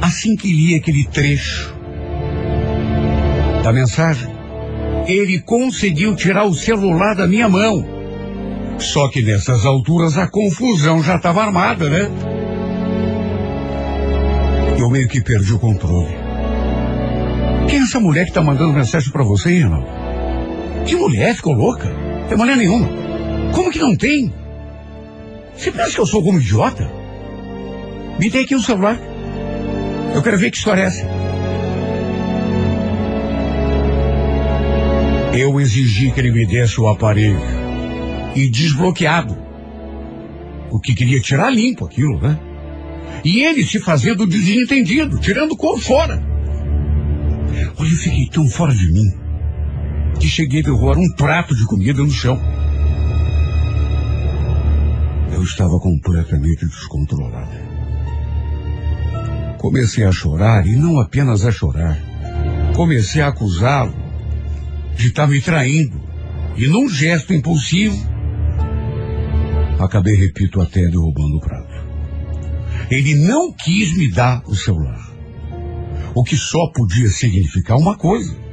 [0.00, 1.74] Assim que li aquele trecho
[3.64, 4.28] da mensagem,
[5.06, 7.84] ele conseguiu tirar o celular da minha mão.
[8.78, 12.08] Só que nessas alturas a confusão já estava armada, né?
[14.78, 16.16] Eu meio que perdi o controle.
[17.68, 19.97] Quem é essa mulher que está mandando mensagem para você, Renan?
[20.88, 21.36] Que mulher?
[21.36, 21.86] Ficou louca?
[22.30, 22.88] Tem mulher nenhuma.
[23.54, 24.32] Como que não tem?
[25.54, 26.90] Você pensa que eu sou como idiota?
[28.18, 28.98] Me dê aqui o celular.
[30.14, 31.06] Eu quero ver que história é essa.
[35.34, 37.38] Eu exigi que ele me desse o aparelho.
[38.34, 39.36] E desbloqueado.
[40.70, 42.38] O que queria tirar limpo aquilo, né?
[43.22, 46.22] E ele se fazendo desentendido, tirando cor fora.
[47.78, 49.27] Olha, eu fiquei tão fora de mim
[50.18, 52.40] que cheguei a derrubar um prato de comida no chão.
[55.32, 57.68] Eu estava completamente descontrolado.
[59.58, 61.98] Comecei a chorar e não apenas a chorar.
[62.74, 63.94] Comecei a acusá-lo
[64.96, 66.00] de estar me traindo.
[66.56, 67.96] E num gesto impulsivo,
[69.78, 71.68] acabei, repito, até derrubando o prato.
[72.90, 75.08] Ele não quis me dar o celular.
[76.14, 78.47] O que só podia significar uma coisa.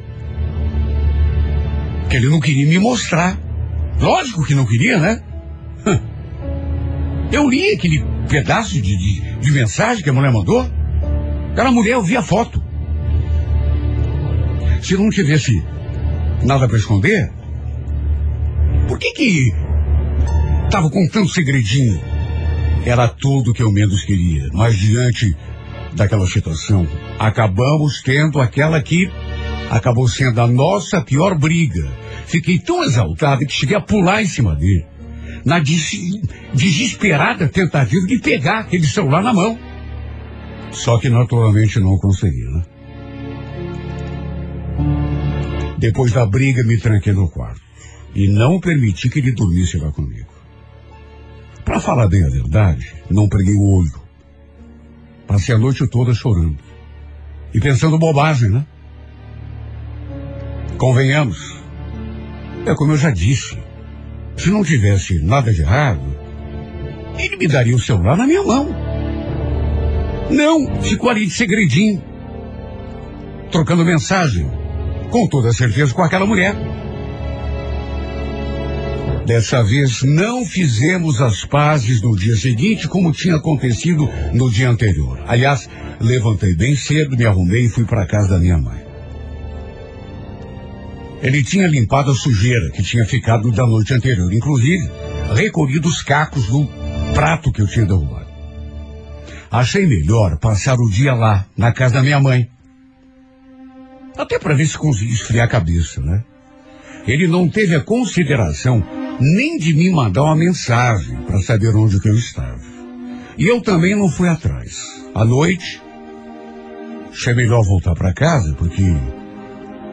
[2.16, 3.38] Ele não queria me mostrar.
[4.00, 5.22] Lógico que não queria, né?
[7.32, 10.66] Eu li aquele pedaço de, de, de mensagem que a mulher mandou.
[11.52, 12.64] Aquela mulher, eu vi a foto.
[14.82, 15.64] Se não tivesse
[16.44, 17.32] nada para esconder,
[18.88, 19.54] por que que
[20.66, 22.00] estava com tanto segredinho?
[22.86, 24.48] Era tudo que eu menos queria.
[24.54, 25.36] Mas diante
[25.94, 26.88] daquela situação,
[27.18, 29.10] acabamos tendo aquela que
[29.70, 31.88] acabou sendo a nossa pior briga.
[32.26, 34.86] Fiquei tão exaltado que cheguei a pular em cima dele.
[35.44, 35.92] Na des
[36.54, 39.58] desesperada tentativa de pegar aquele celular na mão.
[40.72, 42.64] Só que naturalmente não consegui, né?
[45.78, 47.62] Depois da briga, me tranquei no quarto.
[48.14, 50.34] E não permiti que ele dormisse lá comigo.
[51.64, 54.02] Para falar bem a verdade, não preguei o olho.
[55.28, 56.58] Passei a noite toda chorando.
[57.54, 58.66] E pensando bobagem, né?
[60.78, 61.56] Convenhamos.
[62.66, 63.58] É como eu já disse.
[64.36, 66.02] Se não tivesse nada de errado,
[67.18, 68.68] ele me daria o celular na minha mão.
[70.30, 72.04] Não, ficou ali de segredinho.
[73.52, 74.50] Trocando mensagem.
[75.10, 76.56] Com toda certeza com aquela mulher.
[79.26, 85.24] Dessa vez não fizemos as pazes no dia seguinte, como tinha acontecido no dia anterior.
[85.26, 85.70] Aliás,
[86.00, 88.85] levantei bem cedo, me arrumei e fui para casa da minha mãe.
[91.26, 94.88] Ele tinha limpado a sujeira que tinha ficado da noite anterior, inclusive
[95.34, 96.70] recolhido os cacos do
[97.16, 98.28] prato que eu tinha derrubado.
[99.50, 102.48] Achei melhor passar o dia lá, na casa da minha mãe.
[104.16, 106.24] Até para ver se conseguia esfriar a cabeça, né?
[107.08, 108.86] Ele não teve a consideração
[109.20, 112.62] nem de me mandar uma mensagem para saber onde eu estava.
[113.36, 114.78] E eu também não fui atrás.
[115.16, 115.82] À noite,
[117.12, 118.84] achei melhor voltar para casa, porque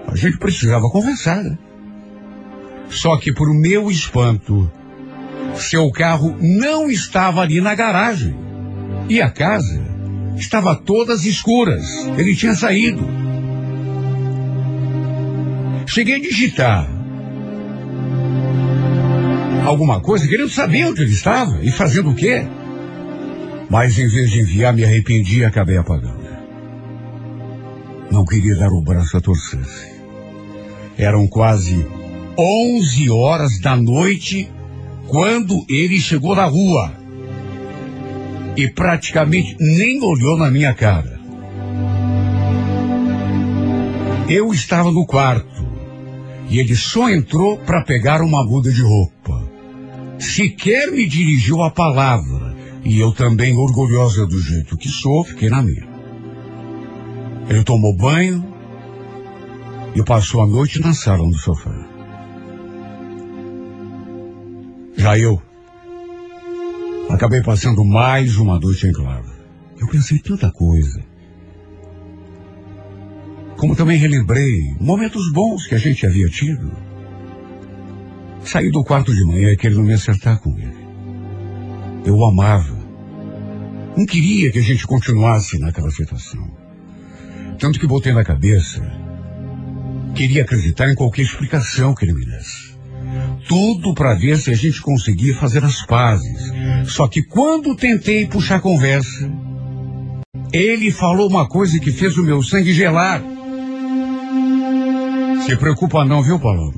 [0.07, 1.57] a gente precisava conversar, né?
[2.89, 4.71] Só que, por meu espanto,
[5.57, 8.37] seu carro não estava ali na garagem.
[9.09, 9.83] E a casa
[10.37, 11.85] estava todas escuras.
[12.19, 13.03] Ele tinha saído.
[15.87, 16.89] Cheguei a digitar
[19.65, 22.45] alguma coisa, querendo saber onde ele estava e fazendo o quê.
[23.71, 26.23] Mas em vez de enviar, me arrependi e acabei apagando.
[28.11, 29.92] Não queria dar o braço a torcer.
[30.97, 31.87] Eram quase
[32.39, 34.49] 11 horas da noite
[35.09, 36.93] quando ele chegou na rua.
[38.57, 41.21] e praticamente nem olhou na minha cara.
[44.29, 45.67] Eu estava no quarto
[46.49, 49.51] e ele só entrou para pegar uma muda de roupa.
[50.19, 55.63] Sequer me dirigiu a palavra e eu também, orgulhosa do jeito que sou, fiquei na
[55.63, 55.89] minha.
[57.49, 58.52] Ele tomou banho
[59.95, 61.75] e passou a noite na sala no sofá.
[64.97, 65.41] Já eu
[67.11, 69.31] acabei passando mais uma noite em claro.
[69.79, 71.03] Eu pensei tanta coisa.
[73.57, 76.73] Como também relembrei momentos bons que a gente havia tido.
[78.45, 80.87] Saí do quarto de manhã querendo me acertar com ele.
[82.05, 82.77] Eu o amava.
[83.97, 86.51] Não queria que a gente continuasse naquela situação.
[87.59, 89.02] Tanto que botei na cabeça.
[90.15, 92.73] Queria acreditar em qualquer explicação que ele me desse.
[93.49, 96.53] Tudo para ver se a gente conseguia fazer as pazes.
[96.87, 99.31] Só que quando tentei puxar conversa,
[100.53, 103.23] ele falou uma coisa que fez o meu sangue gelar.
[105.47, 106.75] Se preocupa não, viu, Paloma?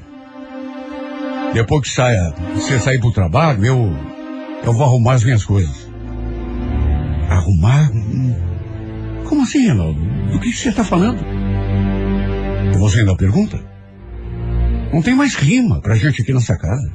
[1.53, 3.93] Depois que saia, você sair pro trabalho, eu,
[4.64, 5.89] eu vou arrumar as minhas coisas.
[7.28, 7.91] Arrumar?
[9.28, 10.01] Como assim, Reinaldo?
[10.32, 11.34] Do que você está falando?
[12.73, 13.61] Você ainda pergunta?
[14.93, 16.93] Não tem mais clima pra gente aqui nessa casa.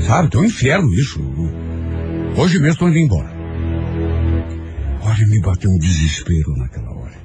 [0.00, 1.20] Sabe, tem um inferno isso.
[2.36, 3.28] Hoje mesmo estou indo embora.
[5.02, 7.16] Olha, me bateu um desespero naquela hora.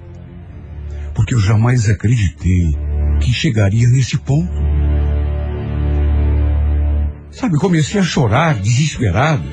[1.14, 2.76] Porque eu jamais acreditei
[3.20, 4.52] que chegaria nesse ponto.
[7.30, 9.48] Sabe, comecei a chorar, desesperado,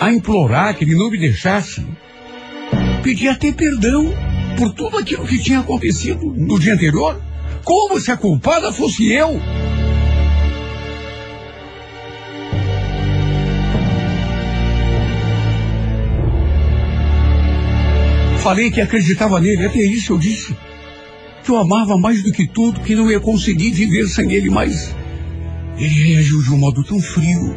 [0.00, 1.86] a implorar que ele não me deixasse.
[3.02, 4.12] Pedi até perdão
[4.56, 7.20] por tudo aquilo que tinha acontecido no dia anterior,
[7.64, 9.40] como se a culpada fosse eu.
[18.42, 20.56] Falei que acreditava nele, até isso eu disse.
[21.44, 24.94] Que eu amava mais do que tudo, que não ia conseguir viver sem ele, mas
[25.76, 27.54] ele reagiu de um modo tão frio.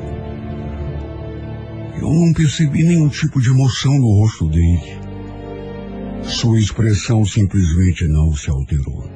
[1.97, 5.04] Eu não percebi nenhum tipo de emoção no rosto dele.
[6.27, 9.09] Sua expressão simplesmente não se alterou.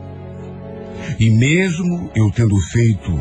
[1.20, 3.12] E mesmo eu tendo feito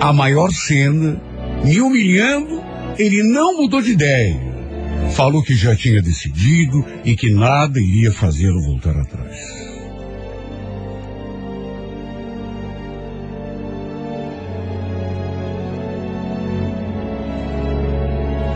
[0.00, 1.20] a maior cena,
[1.64, 2.60] me humilhando,
[2.98, 4.40] ele não mudou de ideia.
[5.14, 9.36] Falou que já tinha decidido e que nada iria fazê-lo voltar atrás.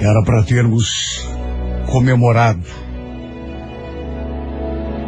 [0.01, 1.27] Era para termos
[1.87, 2.90] comemorado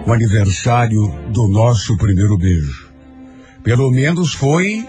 [0.06, 2.90] o aniversário do nosso primeiro beijo.
[3.62, 4.86] Pelo menos foi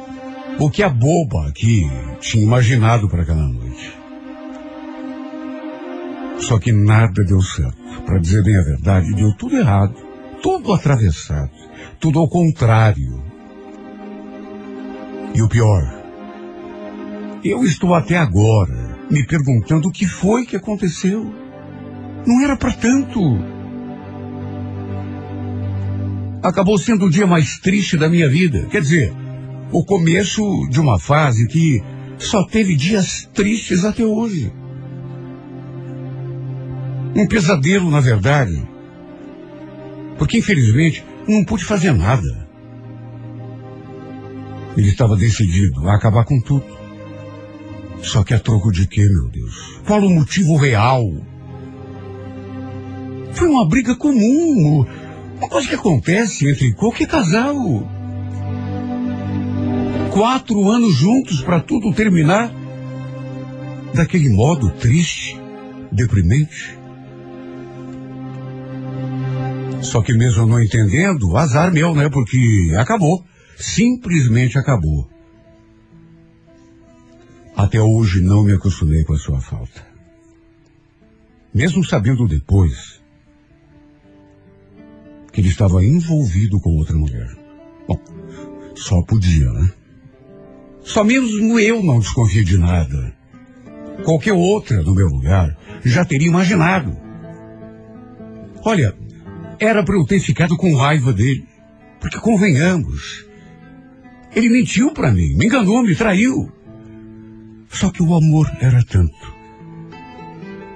[0.60, 1.90] o que a boba aqui
[2.20, 3.98] tinha imaginado para aquela noite.
[6.40, 7.78] Só que nada deu certo.
[8.06, 9.96] Para dizer bem a verdade, deu tudo errado.
[10.42, 11.52] Tudo atravessado.
[12.00, 13.24] Tudo ao contrário.
[15.34, 16.04] E o pior,
[17.44, 21.24] eu estou até agora me perguntando o que foi que aconteceu.
[22.26, 23.20] Não era para tanto.
[26.44, 28.68] Acabou sendo o dia mais triste da minha vida.
[28.70, 29.14] Quer dizer,
[29.72, 31.82] o começo de uma fase que
[32.18, 34.52] só teve dias tristes até hoje.
[37.16, 38.62] Um pesadelo, na verdade.
[40.18, 42.48] Porque, infelizmente, não pude fazer nada.
[44.76, 46.66] Ele estava decidido a acabar com tudo.
[48.02, 49.80] Só que a troco de quê, meu Deus?
[49.86, 51.04] Qual o motivo real?
[53.32, 54.86] Foi uma briga comum,
[55.50, 57.56] coisa que acontece entre qualquer casal.
[60.12, 62.52] Quatro anos juntos para tudo terminar
[63.94, 65.40] daquele modo triste,
[65.92, 66.78] deprimente.
[69.82, 72.10] Só que mesmo não entendendo, azar meu, né?
[72.10, 73.24] Porque acabou.
[73.58, 75.10] Simplesmente acabou.
[77.56, 79.86] Até hoje não me acostumei com a sua falta.
[81.54, 83.03] Mesmo sabendo depois
[85.34, 87.36] que ele estava envolvido com outra mulher.
[87.88, 88.00] Bom,
[88.76, 89.72] só podia, né?
[90.84, 93.14] Só mesmo eu não desconfia de nada.
[94.06, 96.96] Qualquer outra no meu lugar já teria imaginado.
[98.64, 98.96] Olha,
[99.60, 101.48] era para eu ter ficado com raiva dele.
[102.00, 103.26] Porque convenhamos,
[104.36, 106.52] ele mentiu para mim, me enganou, me traiu.
[107.70, 109.34] Só que o amor era tanto.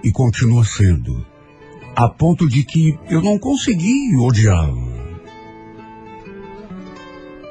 [0.03, 1.26] E continua sendo.
[2.00, 4.88] A ponto de que eu não consegui odiá-lo.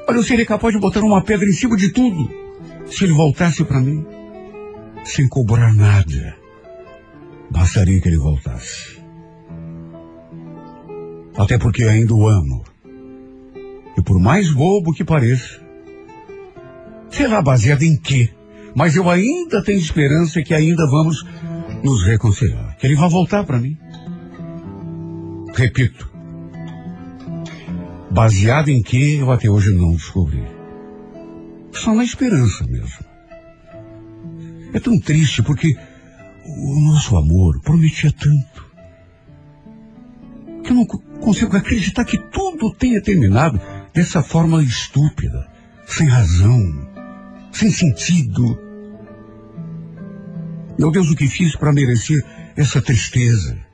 [0.07, 2.31] Olha, eu seria capaz de botar uma pedra em cima de tudo.
[2.85, 4.05] Se ele voltasse para mim.
[5.03, 6.37] Sem cobrar nada.
[7.51, 9.01] gostaria que ele voltasse.
[11.35, 12.63] Até porque ainda o amo.
[13.97, 15.59] E por mais bobo que pareça,
[17.09, 18.29] sei lá baseado em quê,
[18.73, 21.25] mas eu ainda tenho esperança que ainda vamos
[21.83, 22.77] nos reconciliar.
[22.77, 23.77] Que ele vai voltar para mim.
[25.57, 26.07] Repito,
[28.11, 30.43] baseado em que eu até hoje não descobri.
[31.71, 33.03] Só na esperança mesmo.
[34.71, 35.75] É tão triste porque
[36.45, 38.67] o nosso amor prometia tanto.
[40.63, 43.59] Que eu não consigo acreditar que tudo tenha terminado
[43.91, 45.49] dessa forma estúpida,
[45.87, 46.87] sem razão,
[47.51, 48.59] sem sentido.
[50.77, 52.23] Meu Deus, o que fiz para merecer
[52.55, 53.66] essa tristeza?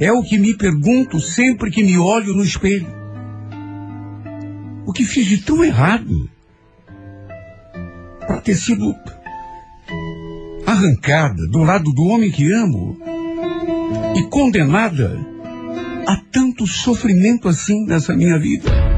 [0.00, 2.86] É o que me pergunto sempre que me olho no espelho.
[4.86, 6.30] O que fiz de tão errado?
[8.20, 8.94] Para ter sido
[10.66, 12.96] arrancada do lado do homem que amo
[14.16, 15.18] e condenada
[16.06, 18.97] a tanto sofrimento assim nessa minha vida.